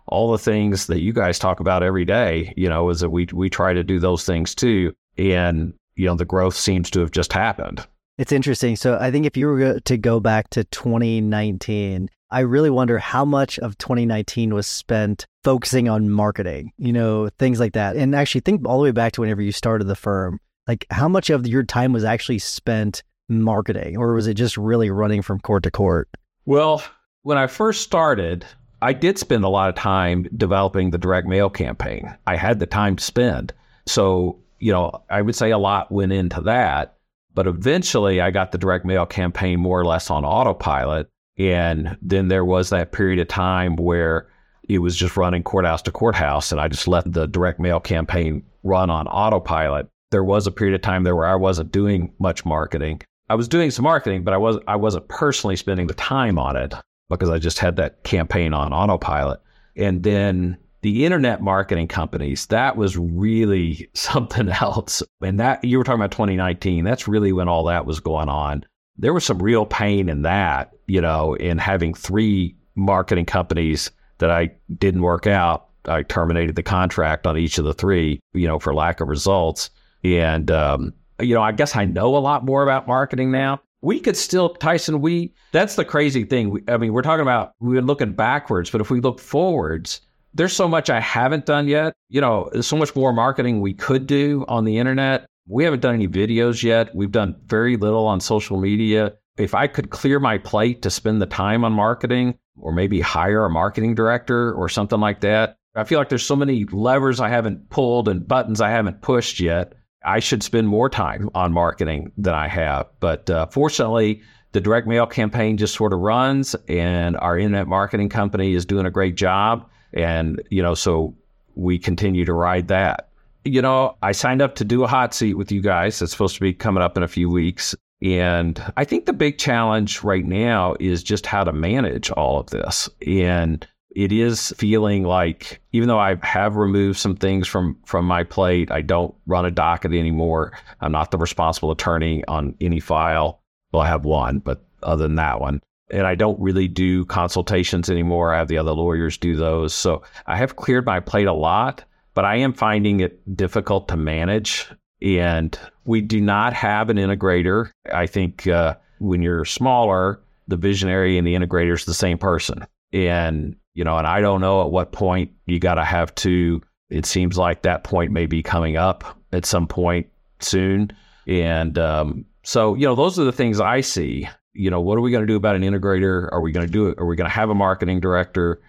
all 0.08 0.32
the 0.32 0.38
things 0.38 0.88
that 0.88 1.02
you 1.02 1.14
guys 1.14 1.38
talk 1.38 1.60
about 1.60 1.84
every 1.84 2.06
day, 2.06 2.54
you 2.56 2.70
know, 2.70 2.90
is 2.90 3.02
that 3.02 3.10
we 3.10 3.28
we 3.34 3.50
try 3.50 3.74
to 3.74 3.84
do 3.84 4.00
those 4.00 4.26
things 4.26 4.56
too. 4.56 4.94
And, 5.18 5.74
you 5.96 6.06
know, 6.06 6.16
the 6.16 6.26
growth 6.26 6.56
seems 6.56 6.90
to 6.92 7.02
have 7.02 7.12
just 7.12 7.34
happened. 7.34 7.86
It's 8.18 8.32
interesting. 8.32 8.76
So 8.76 8.98
I 9.00 9.12
think 9.12 9.26
if 9.26 9.38
you 9.38 9.48
were 9.48 9.80
to 9.80 9.98
go 9.98 10.20
back 10.20 10.50
to 10.52 10.64
2019, 10.64 12.10
I 12.30 12.40
really 12.42 12.70
wonder 12.70 12.98
how 12.98 13.26
much 13.26 13.60
of 13.60 13.78
2019 13.78 14.54
was 14.54 14.66
spent 14.66 15.26
focusing 15.44 15.88
on 15.88 16.10
marketing, 16.10 16.72
you 16.78 16.94
know, 16.94 17.30
things 17.38 17.60
like 17.60 17.74
that. 17.74 17.96
And 17.96 18.16
actually 18.16 18.42
think 18.42 18.68
all 18.68 18.80
the 18.80 18.84
way 18.84 18.92
back 18.92 19.14
to 19.14 19.22
whenever 19.22 19.42
you 19.42 19.52
started 19.52 19.86
the 19.86 19.96
firm 19.96 20.40
like 20.68 20.86
how 20.90 21.08
much 21.08 21.30
of 21.30 21.48
your 21.48 21.64
time 21.64 21.94
was 21.94 22.04
actually 22.04 22.40
spent 22.40 23.04
marketing 23.30 23.98
or 23.98 24.14
was 24.14 24.28
it 24.28 24.36
just 24.36 24.58
really 24.58 24.90
running 24.90 25.22
from 25.22 25.40
court 25.40 25.64
to 25.64 25.72
court? 25.72 26.10
Well, 26.46 26.84
when 27.24 27.38
I 27.38 27.48
first 27.48 27.82
started, 27.82 28.46
I 28.82 28.94
did 28.94 29.18
spend 29.18 29.44
a 29.44 29.50
lot 29.50 29.70
of 29.70 29.76
time 29.76 30.28
developing 30.36 30.92
the 30.92 30.98
direct 30.98 31.28
mail 31.28 31.50
campaign. 31.50 32.16
I 32.26 32.36
had 32.36 32.60
the 32.60 32.66
time 32.66 32.96
to 32.96 33.04
spend. 33.04 33.54
So, 33.86 34.40
you 34.60 34.72
know, 34.72 35.04
I 35.10 35.22
would 35.22 35.36
say 35.36 35.52
a 35.52 35.58
lot 35.58 35.92
went 35.92 36.12
into 36.12 36.42
that. 36.42 36.96
But 37.34 37.48
eventually 37.48 38.20
I 38.20 38.32
got 38.32 38.52
the 38.52 38.58
direct 38.58 38.84
mail 38.84 39.06
campaign 39.06 39.60
more 39.60 39.80
or 39.80 39.86
less 39.86 40.10
on 40.10 40.26
autopilot. 40.26 41.08
And 41.38 41.96
then 42.02 42.30
there 42.30 42.46
was 42.46 42.72
that 42.72 42.92
period 42.92 43.20
of 43.20 43.28
time 43.28 43.76
where 43.76 44.28
it 44.68 44.80
was 44.80 44.96
just 44.96 45.18
running 45.18 45.44
courthouse 45.44 45.84
to 45.84 45.92
courthouse. 45.92 46.52
And 46.52 46.60
I 46.60 46.68
just 46.68 46.88
let 46.88 47.12
the 47.12 47.28
direct 47.28 47.60
mail 47.60 47.80
campaign 47.80 48.44
run 48.64 48.90
on 48.90 49.08
autopilot. 49.08 49.88
There 50.10 50.24
was 50.24 50.48
a 50.48 50.52
period 50.52 50.76
of 50.76 50.82
time 50.82 51.04
there 51.04 51.16
where 51.16 51.28
I 51.28 51.36
wasn't 51.36 51.72
doing 51.72 52.12
much 52.20 52.44
marketing. 52.44 53.02
I 53.30 53.36
was 53.36 53.48
doing 53.48 53.72
some 53.72 53.84
marketing, 53.84 54.24
but 54.24 54.34
I 54.34 54.38
was 54.38 54.58
I 54.68 54.76
wasn't 54.76 55.08
personally 55.08 55.56
spending 55.56 55.88
the 55.88 55.94
time 55.94 56.40
on 56.40 56.56
it 56.56 56.74
because 57.10 57.30
I 57.30 57.40
just 57.40 57.60
had 57.60 57.76
that 57.78 58.04
campaign 58.04 58.54
on 58.54 58.74
autopilot. 58.74 59.42
And 59.76 60.04
then 60.04 60.58
the 60.82 61.06
internet 61.06 61.42
marketing 61.42 61.88
companies, 61.88 62.46
that 62.48 62.78
was 62.78 62.98
really 62.98 63.90
something 63.94 64.50
else. 64.50 65.04
And 65.22 65.40
that 65.40 65.64
you 65.64 65.78
were 65.78 65.84
talking 65.84 66.02
about 66.02 66.12
2019, 66.12 66.84
that's 66.84 67.08
really 67.08 67.32
when 67.32 67.48
all 67.48 67.66
that 67.66 67.86
was 67.86 68.00
going 68.00 68.30
on. 68.30 68.66
There 68.98 69.14
was 69.14 69.26
some 69.26 69.40
real 69.40 69.66
pain 69.66 70.10
in 70.10 70.24
that, 70.24 70.74
you 70.88 71.02
know, 71.02 71.36
in 71.36 71.58
having 71.58 71.94
three 71.94 72.56
marketing 72.76 73.26
companies 73.26 73.92
that 74.18 74.32
I 74.32 74.52
didn't 74.78 75.02
work 75.02 75.28
out. 75.28 75.68
I 75.86 76.04
terminated 76.04 76.56
the 76.56 76.64
contract 76.64 77.28
on 77.28 77.38
each 77.38 77.58
of 77.58 77.66
the 77.66 77.74
three, 77.74 78.20
you 78.34 78.48
know, 78.48 78.60
for 78.60 78.74
lack 78.74 79.00
of 79.00 79.08
results. 79.08 79.70
And 80.04 80.50
um, 80.52 80.94
you 81.20 81.34
know, 81.34 81.42
I 81.42 81.52
guess 81.52 81.76
I 81.76 81.86
know 81.86 82.16
a 82.16 82.20
lot 82.20 82.46
more 82.46 82.64
about 82.64 82.88
marketing 82.88 83.32
now. 83.32 83.62
We 83.82 84.00
could 84.00 84.18
still, 84.18 84.50
Tyson, 84.50 85.02
we, 85.02 85.34
that's 85.52 85.76
the 85.76 85.86
crazy 85.86 86.24
thing. 86.24 86.50
We, 86.50 86.64
I 86.68 86.78
mean, 86.78 86.94
we're 86.94 87.04
talking 87.04 87.22
about, 87.22 87.54
we're 87.60 87.82
looking 87.82 88.14
backwards, 88.14 88.70
but 88.70 88.82
if 88.82 88.90
we 88.90 89.02
look 89.02 89.20
forwards, 89.20 90.02
there's 90.34 90.54
so 90.54 90.68
much 90.68 90.90
I 90.90 91.00
haven't 91.00 91.46
done 91.46 91.68
yet. 91.68 91.94
You 92.10 92.22
know, 92.22 92.50
there's 92.52 92.68
so 92.68 92.78
much 92.78 92.96
more 92.96 93.14
marketing 93.14 93.62
we 93.62 93.74
could 93.74 94.08
do 94.08 94.46
on 94.48 94.66
the 94.66 94.78
internet. 94.78 95.26
We 95.48 95.64
haven't 95.64 95.82
done 95.82 95.94
any 95.94 96.08
videos 96.08 96.64
yet. 96.64 96.94
We've 96.94 97.12
done 97.12 97.36
very 97.46 97.78
little 97.78 98.06
on 98.06 98.20
social 98.20 98.60
media. 98.60 99.14
If 99.38 99.54
I 99.54 99.68
could 99.68 99.92
clear 99.92 100.20
my 100.20 100.38
plate 100.40 100.82
to 100.82 100.90
spend 100.90 101.22
the 101.22 101.28
time 101.28 101.64
on 101.64 101.72
marketing 101.72 102.38
or 102.60 102.72
maybe 102.72 103.00
hire 103.00 103.46
a 103.46 103.50
marketing 103.50 103.96
director 103.96 104.54
or 104.54 104.70
something 104.70 105.00
like 105.00 105.22
that, 105.22 105.58
I 105.76 105.84
feel 105.84 106.00
like 106.00 106.10
there's 106.10 106.26
so 106.26 106.36
many 106.36 106.66
levers 106.66 107.20
I 107.20 107.30
haven't 107.30 107.70
pulled 107.70 108.08
and 108.10 108.28
buttons 108.28 108.60
I 108.62 108.72
haven't 108.72 109.04
pushed 109.04 109.40
yet 109.40 109.74
I 110.08 110.20
should 110.20 110.42
spend 110.42 110.68
more 110.68 110.90
time 110.90 111.30
on 111.36 111.52
marketing 111.52 112.12
than 112.18 112.34
I 112.34 112.48
have. 112.48 112.88
But 113.00 113.30
uh, 113.30 113.46
fortunately, 113.48 114.22
the 114.54 114.62
direct 114.62 114.88
mail 114.88 115.06
campaign 115.06 115.58
just 115.58 115.76
sort 115.76 115.94
of 115.94 116.00
runs, 116.00 116.56
and 116.68 117.18
our 117.18 117.38
internet 117.38 117.68
marketing 117.68 118.10
company 118.10 118.54
is 118.54 118.66
doing 118.66 118.86
a 118.86 118.92
great 118.92 119.16
job. 119.16 119.70
And, 119.94 120.42
you 120.50 120.64
know, 120.64 120.74
so 120.74 121.16
we 121.56 121.78
continue 121.78 122.26
to 122.26 122.34
ride 122.34 122.70
that. 122.70 123.10
You 123.44 123.62
know, 123.62 123.98
I 124.02 124.14
signed 124.14 124.42
up 124.42 124.56
to 124.56 124.66
do 124.66 124.84
a 124.84 124.88
hot 124.88 125.14
seat 125.14 125.36
with 125.36 125.52
you 125.52 125.62
guys. 125.62 126.02
It's 126.02 126.12
supposed 126.12 126.36
to 126.36 126.42
be 126.42 126.54
coming 126.54 126.84
up 126.84 126.98
in 126.98 127.04
a 127.04 127.08
few 127.08 127.30
weeks. 127.30 127.76
And 128.02 128.62
I 128.78 128.84
think 128.84 129.06
the 129.06 129.14
big 129.14 129.38
challenge 129.38 130.04
right 130.04 130.26
now 130.26 130.76
is 130.80 131.04
just 131.04 131.26
how 131.26 131.44
to 131.44 131.52
manage 131.52 132.12
all 132.12 132.40
of 132.40 132.48
this. 132.48 132.90
And 133.06 133.68
it 133.96 134.12
is 134.12 134.54
feeling 134.58 135.04
like 135.04 135.62
even 135.72 135.88
though 135.88 136.00
I 136.00 136.16
have 136.22 136.56
removed 136.56 137.00
some 137.00 137.16
things 137.16 137.48
from 137.48 137.78
from 137.86 138.06
my 138.06 138.24
plate, 138.24 138.72
I 138.72 138.82
don't 138.82 139.16
run 139.26 139.46
a 139.46 139.52
docket 139.52 139.94
anymore. 139.94 140.54
I'm 140.82 140.92
not 140.92 141.12
the 141.12 141.18
responsible 141.18 141.72
attorney 141.72 142.24
on 142.28 142.56
any 142.62 142.80
file. 142.80 143.42
Well, 143.72 143.82
I 143.82 143.88
have 143.88 144.06
one, 144.06 144.40
but 144.40 144.66
other 144.84 145.04
than 145.04 145.16
that 145.16 145.42
one, 145.42 145.62
and 145.90 146.06
I 146.06 146.16
don't 146.16 146.40
really 146.40 146.68
do 146.68 147.06
consultations 147.06 147.90
anymore. 147.90 148.34
I 148.34 148.38
have 148.38 148.48
the 148.48 148.58
other 148.58 148.72
lawyers 148.72 149.18
do 149.18 149.36
those. 149.36 149.74
So 149.74 150.04
I 150.26 150.38
have 150.38 150.56
cleared 150.56 150.86
my 150.86 151.00
plate 151.00 151.28
a 151.28 151.34
lot, 151.34 151.84
but 152.14 152.26
I 152.26 152.38
am 152.38 152.54
finding 152.54 153.00
it 153.00 153.36
difficult 153.36 153.88
to 153.90 153.98
manage. 153.98 154.68
And 155.02 155.58
we 155.86 156.02
do 156.02 156.20
not 156.20 156.54
have 156.54 156.90
an 156.90 156.98
integrator. 156.98 157.72
I 157.94 158.08
think 158.08 158.48
uh, 158.48 158.76
when 159.00 159.22
you're 159.22 159.46
smaller, 159.46 160.20
the 160.48 160.58
visionary 160.58 161.18
and 161.18 161.28
the 161.28 161.36
integrator 161.36 161.74
is 161.74 161.86
the 161.86 161.94
same 161.94 162.18
person. 162.18 162.66
And 162.94 163.56
you 163.78 163.84
know, 163.84 164.00
and 164.00 164.08
I 164.08 164.22
don't 164.22 164.42
know 164.42 164.64
at 164.64 164.72
what 164.72 164.92
point 164.92 165.30
you 165.46 165.60
got 165.60 165.76
to 165.76 165.86
have 165.86 166.14
to. 166.16 166.60
It 166.90 167.06
seems 167.06 167.38
like 167.38 167.62
that 167.62 167.84
point 167.84 168.12
may 168.12 168.26
be 168.26 168.42
coming 168.42 168.76
up 168.76 169.06
at 169.32 169.46
some 169.46 169.68
point 169.68 170.08
soon, 170.40 170.92
and 171.28 171.78
um, 171.78 172.26
so 172.42 172.74
you 172.74 172.88
know, 172.88 172.96
those 172.96 173.20
are 173.20 173.24
the 173.24 173.32
things 173.32 173.60
I 173.60 173.82
see. 173.82 174.28
You 174.54 174.72
know, 174.72 174.82
what 174.82 174.98
are 174.98 175.02
we 175.02 175.12
going 175.12 175.22
to 175.22 175.28
do 175.28 175.36
about 175.36 175.56
an 175.56 175.62
integrator? 175.62 176.28
Are 176.32 176.42
we 176.42 176.52
going 176.52 176.66
to 176.66 176.72
do 176.72 176.88
it? 176.88 176.98
Are 176.98 177.06
we 177.06 177.16
going 177.16 177.30
to 177.30 177.36
have 177.36 177.52
a 177.52 177.56
marketing 177.56 178.00
director? 178.00 178.60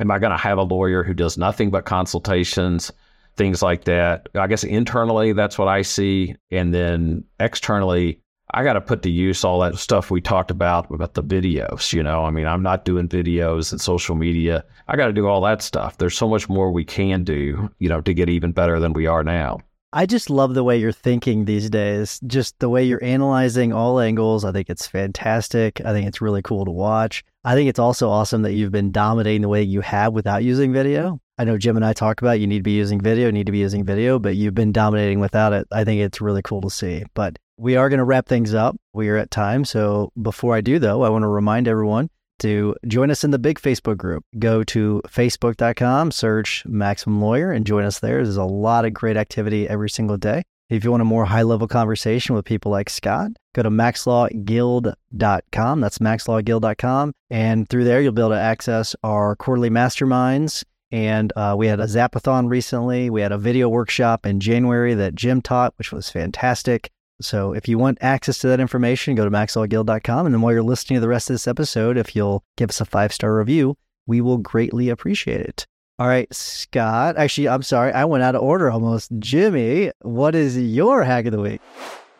Am 0.00 0.10
I 0.10 0.18
going 0.18 0.32
to 0.32 0.36
have 0.36 0.58
a 0.58 0.62
lawyer 0.62 1.04
who 1.04 1.14
does 1.14 1.38
nothing 1.38 1.70
but 1.70 1.84
consultations? 1.84 2.90
Things 3.36 3.62
like 3.62 3.84
that. 3.84 4.28
I 4.34 4.48
guess 4.48 4.64
internally, 4.64 5.32
that's 5.32 5.58
what 5.58 5.68
I 5.68 5.82
see, 5.82 6.34
and 6.50 6.74
then 6.74 7.22
externally, 7.38 8.20
I 8.54 8.62
got 8.62 8.74
to 8.74 8.80
put 8.80 9.02
to 9.02 9.10
use 9.10 9.44
all 9.44 9.60
that 9.60 9.76
stuff 9.76 10.10
we 10.10 10.20
talked 10.20 10.50
about 10.50 10.90
about 10.90 11.14
the 11.14 11.22
videos. 11.22 11.92
You 11.92 12.02
know, 12.02 12.24
I 12.24 12.30
mean, 12.30 12.46
I'm 12.46 12.62
not 12.62 12.84
doing 12.84 13.08
videos 13.08 13.72
and 13.72 13.80
social 13.80 14.14
media. 14.14 14.64
I 14.88 14.96
got 14.96 15.06
to 15.06 15.12
do 15.12 15.26
all 15.26 15.40
that 15.42 15.62
stuff. 15.62 15.98
There's 15.98 16.16
so 16.16 16.28
much 16.28 16.48
more 16.48 16.70
we 16.70 16.84
can 16.84 17.24
do, 17.24 17.70
you 17.78 17.88
know, 17.88 18.00
to 18.00 18.14
get 18.14 18.28
even 18.28 18.52
better 18.52 18.78
than 18.78 18.92
we 18.92 19.06
are 19.06 19.24
now. 19.24 19.60
I 19.92 20.04
just 20.04 20.30
love 20.30 20.54
the 20.54 20.64
way 20.64 20.76
you're 20.76 20.92
thinking 20.92 21.44
these 21.44 21.70
days. 21.70 22.20
Just 22.26 22.58
the 22.58 22.68
way 22.68 22.84
you're 22.84 23.02
analyzing 23.02 23.72
all 23.72 23.98
angles. 23.98 24.44
I 24.44 24.52
think 24.52 24.68
it's 24.68 24.86
fantastic. 24.86 25.80
I 25.84 25.92
think 25.92 26.06
it's 26.06 26.20
really 26.20 26.42
cool 26.42 26.64
to 26.64 26.70
watch. 26.70 27.24
I 27.44 27.54
think 27.54 27.68
it's 27.68 27.78
also 27.78 28.10
awesome 28.10 28.42
that 28.42 28.52
you've 28.52 28.72
been 28.72 28.92
dominating 28.92 29.42
the 29.42 29.48
way 29.48 29.62
you 29.62 29.80
have 29.80 30.12
without 30.12 30.44
using 30.44 30.72
video. 30.72 31.20
I 31.38 31.44
know 31.44 31.56
Jim 31.56 31.76
and 31.76 31.84
I 31.84 31.92
talk 31.92 32.20
about 32.20 32.40
you 32.40 32.46
need 32.46 32.58
to 32.58 32.62
be 32.62 32.72
using 32.72 33.00
video, 33.00 33.30
need 33.30 33.46
to 33.46 33.52
be 33.52 33.58
using 33.58 33.84
video, 33.84 34.18
but 34.18 34.36
you've 34.36 34.54
been 34.54 34.72
dominating 34.72 35.20
without 35.20 35.52
it. 35.52 35.66
I 35.70 35.84
think 35.84 36.00
it's 36.00 36.20
really 36.20 36.42
cool 36.42 36.60
to 36.62 36.70
see. 36.70 37.04
But 37.14 37.38
we 37.58 37.76
are 37.76 37.88
going 37.88 37.98
to 37.98 38.04
wrap 38.04 38.26
things 38.26 38.54
up. 38.54 38.76
We 38.92 39.08
are 39.08 39.16
at 39.16 39.30
time. 39.30 39.64
So 39.64 40.12
before 40.20 40.54
I 40.54 40.60
do, 40.60 40.78
though, 40.78 41.02
I 41.02 41.08
want 41.08 41.22
to 41.22 41.28
remind 41.28 41.68
everyone 41.68 42.10
to 42.40 42.76
join 42.86 43.10
us 43.10 43.24
in 43.24 43.30
the 43.30 43.38
big 43.38 43.58
Facebook 43.58 43.96
group. 43.96 44.22
Go 44.38 44.62
to 44.64 45.00
facebook.com, 45.08 46.10
search 46.10 46.66
Maximum 46.66 47.22
Lawyer, 47.22 47.52
and 47.52 47.66
join 47.66 47.84
us 47.84 48.00
there. 48.00 48.22
There's 48.22 48.36
a 48.36 48.44
lot 48.44 48.84
of 48.84 48.92
great 48.92 49.16
activity 49.16 49.66
every 49.68 49.88
single 49.88 50.18
day. 50.18 50.42
If 50.68 50.84
you 50.84 50.90
want 50.90 51.00
a 51.00 51.04
more 51.04 51.24
high 51.24 51.42
level 51.42 51.68
conversation 51.68 52.34
with 52.34 52.44
people 52.44 52.72
like 52.72 52.90
Scott, 52.90 53.30
go 53.54 53.62
to 53.62 53.70
maxlawguild.com. 53.70 55.80
That's 55.80 55.98
maxlawguild.com. 55.98 57.12
And 57.30 57.68
through 57.68 57.84
there, 57.84 58.02
you'll 58.02 58.12
be 58.12 58.22
able 58.22 58.30
to 58.30 58.40
access 58.40 58.96
our 59.04 59.36
quarterly 59.36 59.70
masterminds. 59.70 60.64
And 60.90 61.32
uh, 61.36 61.54
we 61.56 61.68
had 61.68 61.78
a 61.78 61.84
Zapathon 61.84 62.50
recently. 62.50 63.10
We 63.10 63.20
had 63.20 63.30
a 63.32 63.38
video 63.38 63.68
workshop 63.68 64.26
in 64.26 64.40
January 64.40 64.94
that 64.94 65.14
Jim 65.14 65.40
taught, 65.40 65.72
which 65.78 65.92
was 65.92 66.10
fantastic. 66.10 66.90
So 67.20 67.52
if 67.52 67.68
you 67.68 67.78
want 67.78 67.98
access 68.00 68.38
to 68.38 68.48
that 68.48 68.60
information, 68.60 69.14
go 69.14 69.24
to 69.24 69.30
maxlawguild.com. 69.30 70.26
And 70.26 70.34
then 70.34 70.42
while 70.42 70.52
you're 70.52 70.62
listening 70.62 70.96
to 70.96 71.00
the 71.00 71.08
rest 71.08 71.30
of 71.30 71.34
this 71.34 71.48
episode, 71.48 71.96
if 71.96 72.14
you'll 72.14 72.44
give 72.56 72.70
us 72.70 72.80
a 72.80 72.84
five 72.84 73.12
star 73.12 73.36
review, 73.36 73.76
we 74.06 74.20
will 74.20 74.38
greatly 74.38 74.88
appreciate 74.88 75.40
it. 75.40 75.66
All 75.98 76.06
right, 76.06 76.32
Scott. 76.34 77.16
Actually, 77.16 77.48
I'm 77.48 77.62
sorry. 77.62 77.90
I 77.92 78.04
went 78.04 78.22
out 78.22 78.34
of 78.34 78.42
order 78.42 78.70
almost. 78.70 79.10
Jimmy, 79.18 79.92
what 80.02 80.34
is 80.34 80.58
your 80.58 81.02
hack 81.04 81.24
of 81.24 81.32
the 81.32 81.40
week? 81.40 81.60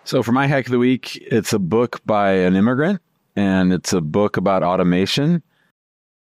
So, 0.05 0.23
for 0.23 0.33
my 0.33 0.47
hack 0.47 0.67
of 0.67 0.73
the 0.73 0.79
week, 0.79 1.17
it's 1.17 1.53
a 1.53 1.59
book 1.59 2.01
by 2.07 2.33
an 2.33 2.57
immigrant 2.57 3.03
and 3.35 3.73
it's 3.73 3.93
a 3.93 4.01
book 4.01 4.39
about 4.39 4.63
automation. 4.63 5.43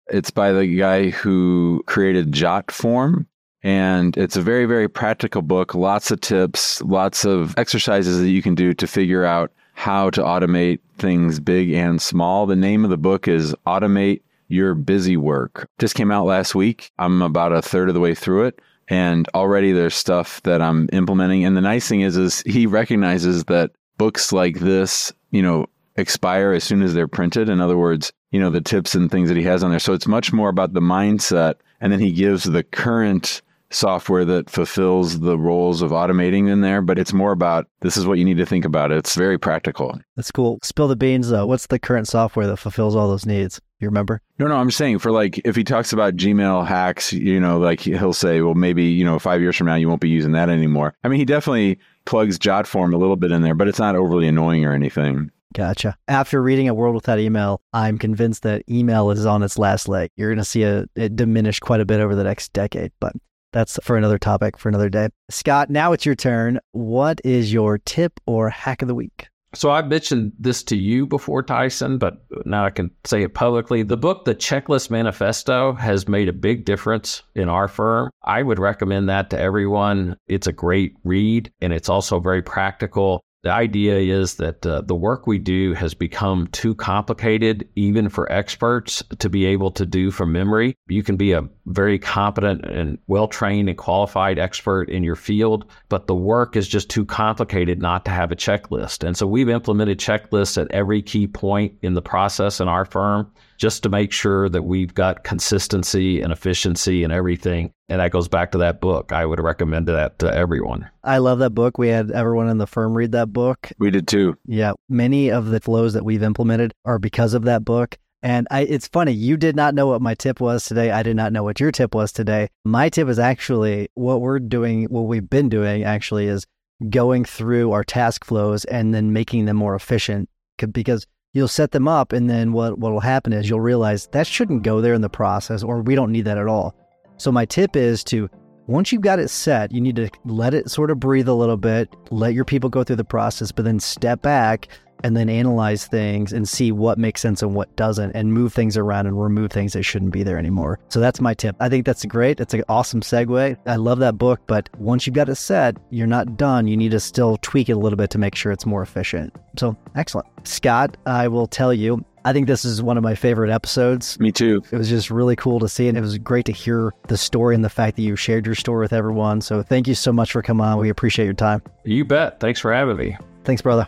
It's 0.10 0.30
by 0.30 0.52
the 0.52 0.68
guy 0.68 1.10
who 1.10 1.84
created 1.86 2.34
Jotform. 2.34 3.28
And 3.68 4.16
it's 4.16 4.38
a 4.38 4.42
very, 4.42 4.64
very 4.64 4.88
practical 4.88 5.42
book. 5.42 5.76
Lots 5.76 6.10
of 6.10 6.22
tips, 6.22 6.82
lots 6.84 7.26
of 7.26 7.54
exercises 7.58 8.22
that 8.22 8.30
you 8.30 8.42
can 8.42 8.56
do 8.56 8.74
to 8.74 8.88
figure 8.88 9.26
out 9.26 9.52
how 9.74 10.10
to 10.12 10.22
automate 10.22 10.80
things 10.98 11.42
big 11.42 11.74
and 11.74 12.02
small. 12.02 12.46
The 12.46 12.56
name 12.56 12.86
of 12.86 12.90
the 12.90 12.98
book 12.98 13.28
is 13.28 13.54
Automate 13.68 14.22
Your 14.48 14.74
Busy 14.74 15.18
Work. 15.18 15.68
Just 15.80 15.96
came 15.96 16.14
out 16.14 16.26
last 16.26 16.56
week. 16.56 16.92
I'm 16.98 17.22
about 17.22 17.52
a 17.52 17.62
third 17.62 17.90
of 17.90 17.94
the 17.94 18.00
way 18.00 18.16
through 18.16 18.46
it. 18.46 18.62
And 18.88 19.28
already 19.36 19.74
there's 19.74 19.96
stuff 19.96 20.42
that 20.44 20.62
I'm 20.62 20.88
implementing. 20.94 21.44
And 21.44 21.58
the 21.58 21.62
nice 21.62 21.90
thing 21.90 22.00
is, 22.00 22.16
is 22.16 22.44
he 22.44 22.68
recognizes 22.68 23.44
that 23.46 23.72
books 23.98 24.32
like 24.32 24.60
this, 24.60 25.12
you 25.32 25.42
know, 25.42 25.66
expire 25.98 26.54
as 26.54 26.64
soon 26.64 26.82
as 26.82 26.94
they're 26.94 27.10
printed. 27.10 27.50
In 27.50 27.60
other 27.60 27.78
words, 27.78 28.14
you 28.32 28.40
know, 28.40 28.50
the 28.50 28.62
tips 28.62 28.96
and 28.96 29.12
things 29.12 29.28
that 29.28 29.36
he 29.36 29.44
has 29.44 29.62
on 29.62 29.72
there. 29.72 29.80
So 29.80 29.92
it's 29.92 30.08
much 30.08 30.32
more 30.32 30.48
about 30.48 30.72
the 30.72 30.80
mindset. 30.80 31.56
And 31.82 31.92
then 31.92 32.00
he 32.00 32.14
gives 32.14 32.46
the 32.46 32.64
current 32.64 33.42
software 33.70 34.26
that 34.26 34.50
fulfills 34.50 35.20
the 35.20 35.38
roles 35.38 35.82
of 35.82 35.92
automating 35.92 36.50
in 36.50 36.62
there, 36.62 36.82
but 36.82 36.98
it's 36.98 37.14
more 37.14 37.32
about 37.32 37.68
this 37.82 37.98
is 37.98 38.06
what 38.06 38.18
you 38.18 38.26
need 38.26 38.38
to 38.38 38.46
think 38.46 38.66
about. 38.66 38.92
It's 38.92 39.16
very 39.16 39.38
practical. 39.38 40.00
That's 40.16 40.32
cool. 40.32 40.60
Spill 40.64 40.88
the 40.88 40.96
beans 40.96 41.30
though. 41.30 41.46
What's 41.46 41.68
the 41.68 41.80
current 41.80 42.08
software 42.08 42.48
that 42.48 42.58
fulfills 42.58 42.96
all 42.96 43.08
those 43.08 43.26
needs? 43.26 43.60
You 43.80 43.88
remember? 43.88 44.22
No, 44.40 44.48
no, 44.48 44.56
I'm 44.56 44.72
saying 44.72 45.00
for 45.00 45.12
like 45.12 45.40
if 45.46 45.56
he 45.56 45.64
talks 45.64 45.94
about 45.94 46.16
Gmail 46.16 46.66
hacks, 46.66 47.14
you 47.14 47.40
know, 47.40 47.60
like 47.60 47.82
he'll 47.82 48.14
say, 48.14 48.42
well, 48.42 48.56
maybe, 48.56 48.86
you 48.86 49.06
know, 49.06 49.20
five 49.20 49.42
years 49.42 49.56
from 49.56 49.68
now, 49.68 49.76
you 49.76 49.88
won't 49.88 50.02
be 50.02 50.10
using 50.10 50.32
that 50.32 50.50
anymore. 50.50 50.96
I 51.04 51.10
mean, 51.10 51.20
he 51.20 51.26
definitely 51.26 51.78
plugs 52.06 52.40
JotForm 52.40 52.94
a 52.94 52.98
little 52.98 53.18
bit 53.18 53.32
in 53.32 53.44
there, 53.44 53.54
but 53.54 53.68
it's 53.68 53.80
not 53.80 53.96
overly 53.96 54.28
annoying 54.28 54.66
or 54.66 54.74
anything. 54.74 55.30
Gotcha. 55.54 55.98
After 56.08 56.42
reading 56.42 56.70
A 56.70 56.74
World 56.74 56.96
Without 56.96 57.20
Email, 57.20 57.62
I'm 57.74 57.98
convinced 57.98 58.44
that 58.44 58.64
email 58.70 59.10
is 59.12 59.26
on 59.26 59.44
its 59.44 59.58
last 59.58 59.88
leg. 59.88 60.12
You're 60.16 60.30
going 60.30 60.38
to 60.38 60.46
see 60.46 60.64
a, 60.64 60.86
it 60.96 61.16
diminish 61.16 61.60
quite 61.60 61.80
a 61.80 61.86
bit 61.86 62.00
over 62.00 62.16
the 62.16 62.24
next 62.24 62.54
decade, 62.54 62.92
but 63.00 63.14
that's 63.52 63.80
for 63.84 63.98
another 63.98 64.18
topic 64.18 64.58
for 64.58 64.70
another 64.70 64.90
day. 64.90 65.10
Scott, 65.30 65.70
now 65.70 65.94
it's 65.94 66.06
your 66.06 66.16
turn. 66.16 66.60
What 66.72 67.22
is 67.24 67.54
your 67.54 67.78
tip 67.78 68.20
or 68.26 68.50
hack 68.50 68.82
of 68.82 68.88
the 68.88 68.96
week? 68.96 69.28
So 69.54 69.72
I 69.72 69.82
mentioned 69.82 70.34
this 70.38 70.62
to 70.64 70.76
you 70.76 71.08
before, 71.08 71.42
Tyson, 71.42 71.98
but 71.98 72.26
now 72.46 72.66
I 72.66 72.70
can 72.70 72.92
say 73.06 73.24
it 73.24 73.34
publicly. 73.34 73.82
The 73.82 73.98
book, 73.98 74.26
The 74.26 74.36
Checklist 74.36 74.92
Manifesto, 74.92 75.74
has 75.74 76.08
made 76.08 76.28
a 76.28 76.34
big 76.34 76.66
difference 76.66 77.24
in 77.34 77.48
our 77.48 77.68
firm. 77.68 78.12
I 78.24 78.44
would 78.44 78.60
recommend 78.60 79.08
that 79.10 79.30
to 79.30 79.40
everyone. 79.40 80.18
It's 80.28 80.48
a 80.48 80.54
great 80.54 80.94
read 81.04 81.52
and 81.62 81.72
it's 81.72 81.90
also 81.90 82.20
very 82.20 82.42
practical. 82.42 83.24
The 83.44 83.52
idea 83.52 83.98
is 83.98 84.36
that 84.36 84.66
uh, 84.66 84.82
the 84.82 84.96
work 84.96 85.28
we 85.28 85.38
do 85.38 85.74
has 85.74 85.94
become 85.94 86.48
too 86.48 86.74
complicated, 86.74 87.68
even 87.76 88.10
for 88.10 88.30
experts 88.32 89.04
to 89.20 89.30
be 89.30 89.46
able 89.46 89.72
to 89.72 89.86
do 89.86 90.10
from 90.10 90.32
memory. 90.32 90.76
You 90.88 91.04
can 91.04 91.18
be 91.18 91.34
a 91.34 91.48
very 91.68 92.00
competent 92.00 92.66
and 92.66 92.98
well 93.08 93.28
trained 93.28 93.70
and 93.70 93.78
qualified 93.78 94.40
expert 94.40 94.90
in 94.90 95.04
your 95.04 95.16
field, 95.16 95.66
but 95.88 96.08
the 96.08 96.16
work 96.16 96.56
is 96.56 96.68
just 96.68 96.90
too 96.90 97.06
complicated 97.06 97.80
not 97.80 98.06
to 98.06 98.12
have 98.12 98.32
a 98.32 98.36
checklist. 98.36 99.06
And 99.06 99.16
so 99.16 99.28
we've 99.28 99.50
implemented 99.50 100.00
checklists 100.00 100.60
at 100.60 100.72
every 100.72 101.02
key 101.02 101.28
point 101.28 101.76
in 101.84 101.94
the 101.94 102.02
process 102.02 102.60
in 102.60 102.68
our 102.68 102.86
firm 102.86 103.32
just 103.58 103.84
to 103.84 103.90
make 103.90 104.12
sure 104.12 104.50
that 104.50 104.64
we've 104.64 104.94
got 104.94 105.24
consistency 105.24 106.22
and 106.22 106.32
efficiency 106.32 107.04
and 107.04 107.12
everything. 107.12 107.72
And 107.90 108.00
that 108.00 108.12
goes 108.12 108.28
back 108.28 108.52
to 108.52 108.58
that 108.60 108.80
book. 108.82 109.12
I 109.12 109.26
would 109.26 109.40
recommend 109.40 109.88
that 109.88 110.20
to 110.20 110.34
everyone. 110.34 110.90
I 111.04 111.18
love 111.18 111.40
that 111.40 111.52
book. 111.52 111.78
We 111.78 111.88
had 111.88 112.12
everyone 112.12 112.50
in 112.50 112.58
the 112.58 112.68
firm 112.68 112.96
read 112.96 113.14
that 113.14 113.34
book. 113.34 113.72
We 113.80 113.92
did 113.92 114.08
too. 114.08 114.38
Yeah. 114.46 114.74
Many 114.90 115.32
of 115.32 115.48
the 115.48 115.60
flows 115.60 115.94
that 115.94 116.06
we've 116.06 116.24
implemented 116.24 116.74
are 116.86 117.00
because 117.00 117.34
of 117.34 117.44
that 117.44 117.66
book. 117.66 117.98
And 118.24 118.48
I, 118.50 118.62
it's 118.62 118.88
funny, 118.88 119.12
you 119.12 119.38
did 119.38 119.56
not 119.56 119.76
know 119.76 119.88
what 119.88 120.02
my 120.02 120.16
tip 120.16 120.42
was 120.42 120.66
today. 120.66 120.92
I 120.92 121.04
did 121.04 121.16
not 121.16 121.32
know 121.32 121.44
what 121.44 121.60
your 121.60 121.72
tip 121.72 121.94
was 121.94 122.12
today. 122.12 122.50
My 122.66 122.90
tip 122.90 123.08
is 123.08 123.20
actually 123.20 123.90
what 123.94 124.22
we're 124.22 124.40
doing, 124.40 124.86
what 124.86 125.02
we've 125.02 125.30
been 125.30 125.50
doing 125.50 125.84
actually 125.84 126.28
is 126.28 126.46
going 126.90 127.26
through 127.26 127.72
our 127.72 127.84
task 127.84 128.26
flows 128.26 128.66
and 128.66 128.94
then 128.94 129.14
making 129.14 129.46
them 129.46 129.58
more 129.58 129.76
efficient 129.76 130.30
because 130.72 131.06
you'll 131.34 131.48
set 131.48 131.72
them 131.72 131.88
up 131.88 132.14
and 132.14 132.30
then 132.30 132.54
what 132.54 132.78
what 132.80 132.92
will 132.92 133.00
happen 133.00 133.34
is 133.34 133.50
you'll 133.50 133.60
realize 133.60 134.08
that 134.08 134.28
shouldn't 134.28 134.64
go 134.64 134.82
there 134.82 134.94
in 134.94 135.02
the 135.02 135.10
process 135.10 135.64
or 135.64 135.82
we 135.82 135.96
don't 135.96 136.12
need 136.12 136.26
that 136.26 136.38
at 136.38 136.48
all. 136.48 136.76
So 137.18 137.32
my 137.32 137.46
tip 137.46 137.76
is 137.76 138.04
to 138.06 138.30
once 138.68 138.92
you've 138.92 139.02
got 139.02 139.20
it 139.20 139.30
set, 139.30 139.72
you 139.72 139.80
need 139.80 139.96
to 139.96 140.10
let 140.26 140.54
it 140.54 140.70
sort 140.70 140.92
of 140.92 141.00
breathe 141.00 141.30
a 141.30 141.34
little 141.34 141.56
bit, 141.56 141.90
let 142.12 142.34
your 142.34 142.44
people 142.44 142.70
go 142.70 142.84
through 142.84 142.98
the 142.98 143.04
process, 143.04 143.52
but 143.52 143.64
then 143.64 143.80
step 143.80 144.22
back 144.22 144.68
and 145.04 145.16
then 145.16 145.30
analyze 145.30 145.86
things 145.86 146.34
and 146.34 146.48
see 146.48 146.72
what 146.72 146.98
makes 146.98 147.22
sense 147.22 147.42
and 147.42 147.54
what 147.54 147.76
doesn't 147.76 148.12
and 148.12 148.34
move 148.34 148.54
things 148.54 148.78
around 148.78 149.08
and 149.08 149.22
remove 149.22 149.52
things 149.52 149.74
that 149.74 149.84
shouldn't 149.84 150.12
be 150.12 150.24
there 150.24 150.38
anymore. 150.38 150.80
So 150.90 151.00
that's 151.00 151.22
my 151.22 151.34
tip. 151.34 151.56
I 151.60 151.70
think 151.70 151.86
that's 151.86 152.06
great. 152.06 152.40
It's 152.40 152.54
an 152.54 152.64
awesome 152.70 153.02
segue. 153.02 153.58
I 153.66 153.76
love 153.76 154.00
that 154.00 154.18
book, 154.18 154.42
but 154.48 154.70
once 154.80 155.06
you've 155.06 155.16
got 155.16 155.30
it 155.30 155.36
set, 155.36 155.78
you're 155.90 156.08
not 156.08 156.38
done. 156.38 156.68
You 156.68 156.78
need 156.78 156.92
to 156.92 157.00
still 157.00 157.38
tweak 157.42 157.70
it 157.70 157.74
a 157.74 157.80
little 157.80 157.98
bit 157.98 158.10
to 158.12 158.18
make 158.18 158.36
sure 158.36 158.52
it's 158.52 158.66
more 158.66 158.82
efficient. 158.82 159.36
So 159.58 159.76
excellent. 159.96 160.28
Scott, 160.48 160.98
I 161.06 161.28
will 161.28 161.48
tell 161.48 161.74
you, 161.74 162.04
I 162.26 162.34
think 162.34 162.48
this 162.48 162.66
is 162.66 162.82
one 162.82 162.98
of 162.98 163.04
my 163.04 163.16
favorite 163.16 163.50
episodes. 163.50 164.20
Me 164.20 164.34
too. 164.34 164.62
It 164.72 164.78
was 164.78 164.90
just 164.90 165.10
really 165.10 165.38
cool 165.38 165.60
to 165.60 165.70
see, 165.70 165.88
and 165.88 165.98
it 165.98 166.02
was 166.02 166.18
great 166.18 166.46
to 166.48 166.52
hear 166.52 166.94
the 167.08 167.16
story 167.16 167.56
and 167.56 167.64
the 167.64 167.70
fact 167.70 167.96
that 167.96 168.02
you 168.02 168.18
shared 168.18 168.46
your 168.46 168.56
story 168.56 168.84
with 168.84 168.92
everyone. 168.92 169.40
So 169.40 169.64
thank 169.64 169.88
you 169.88 169.96
so 169.96 170.12
much 170.12 170.34
for 170.34 170.42
coming 170.42 170.66
on. 170.66 170.78
We 170.78 170.90
appreciate 170.90 171.26
your 171.26 171.34
time. 171.34 171.62
You 171.86 172.04
bet. 172.04 172.42
Thanks 172.42 172.60
for 172.60 172.74
having 172.74 172.98
me. 172.98 173.18
Thanks, 173.46 173.62
brother. 173.62 173.88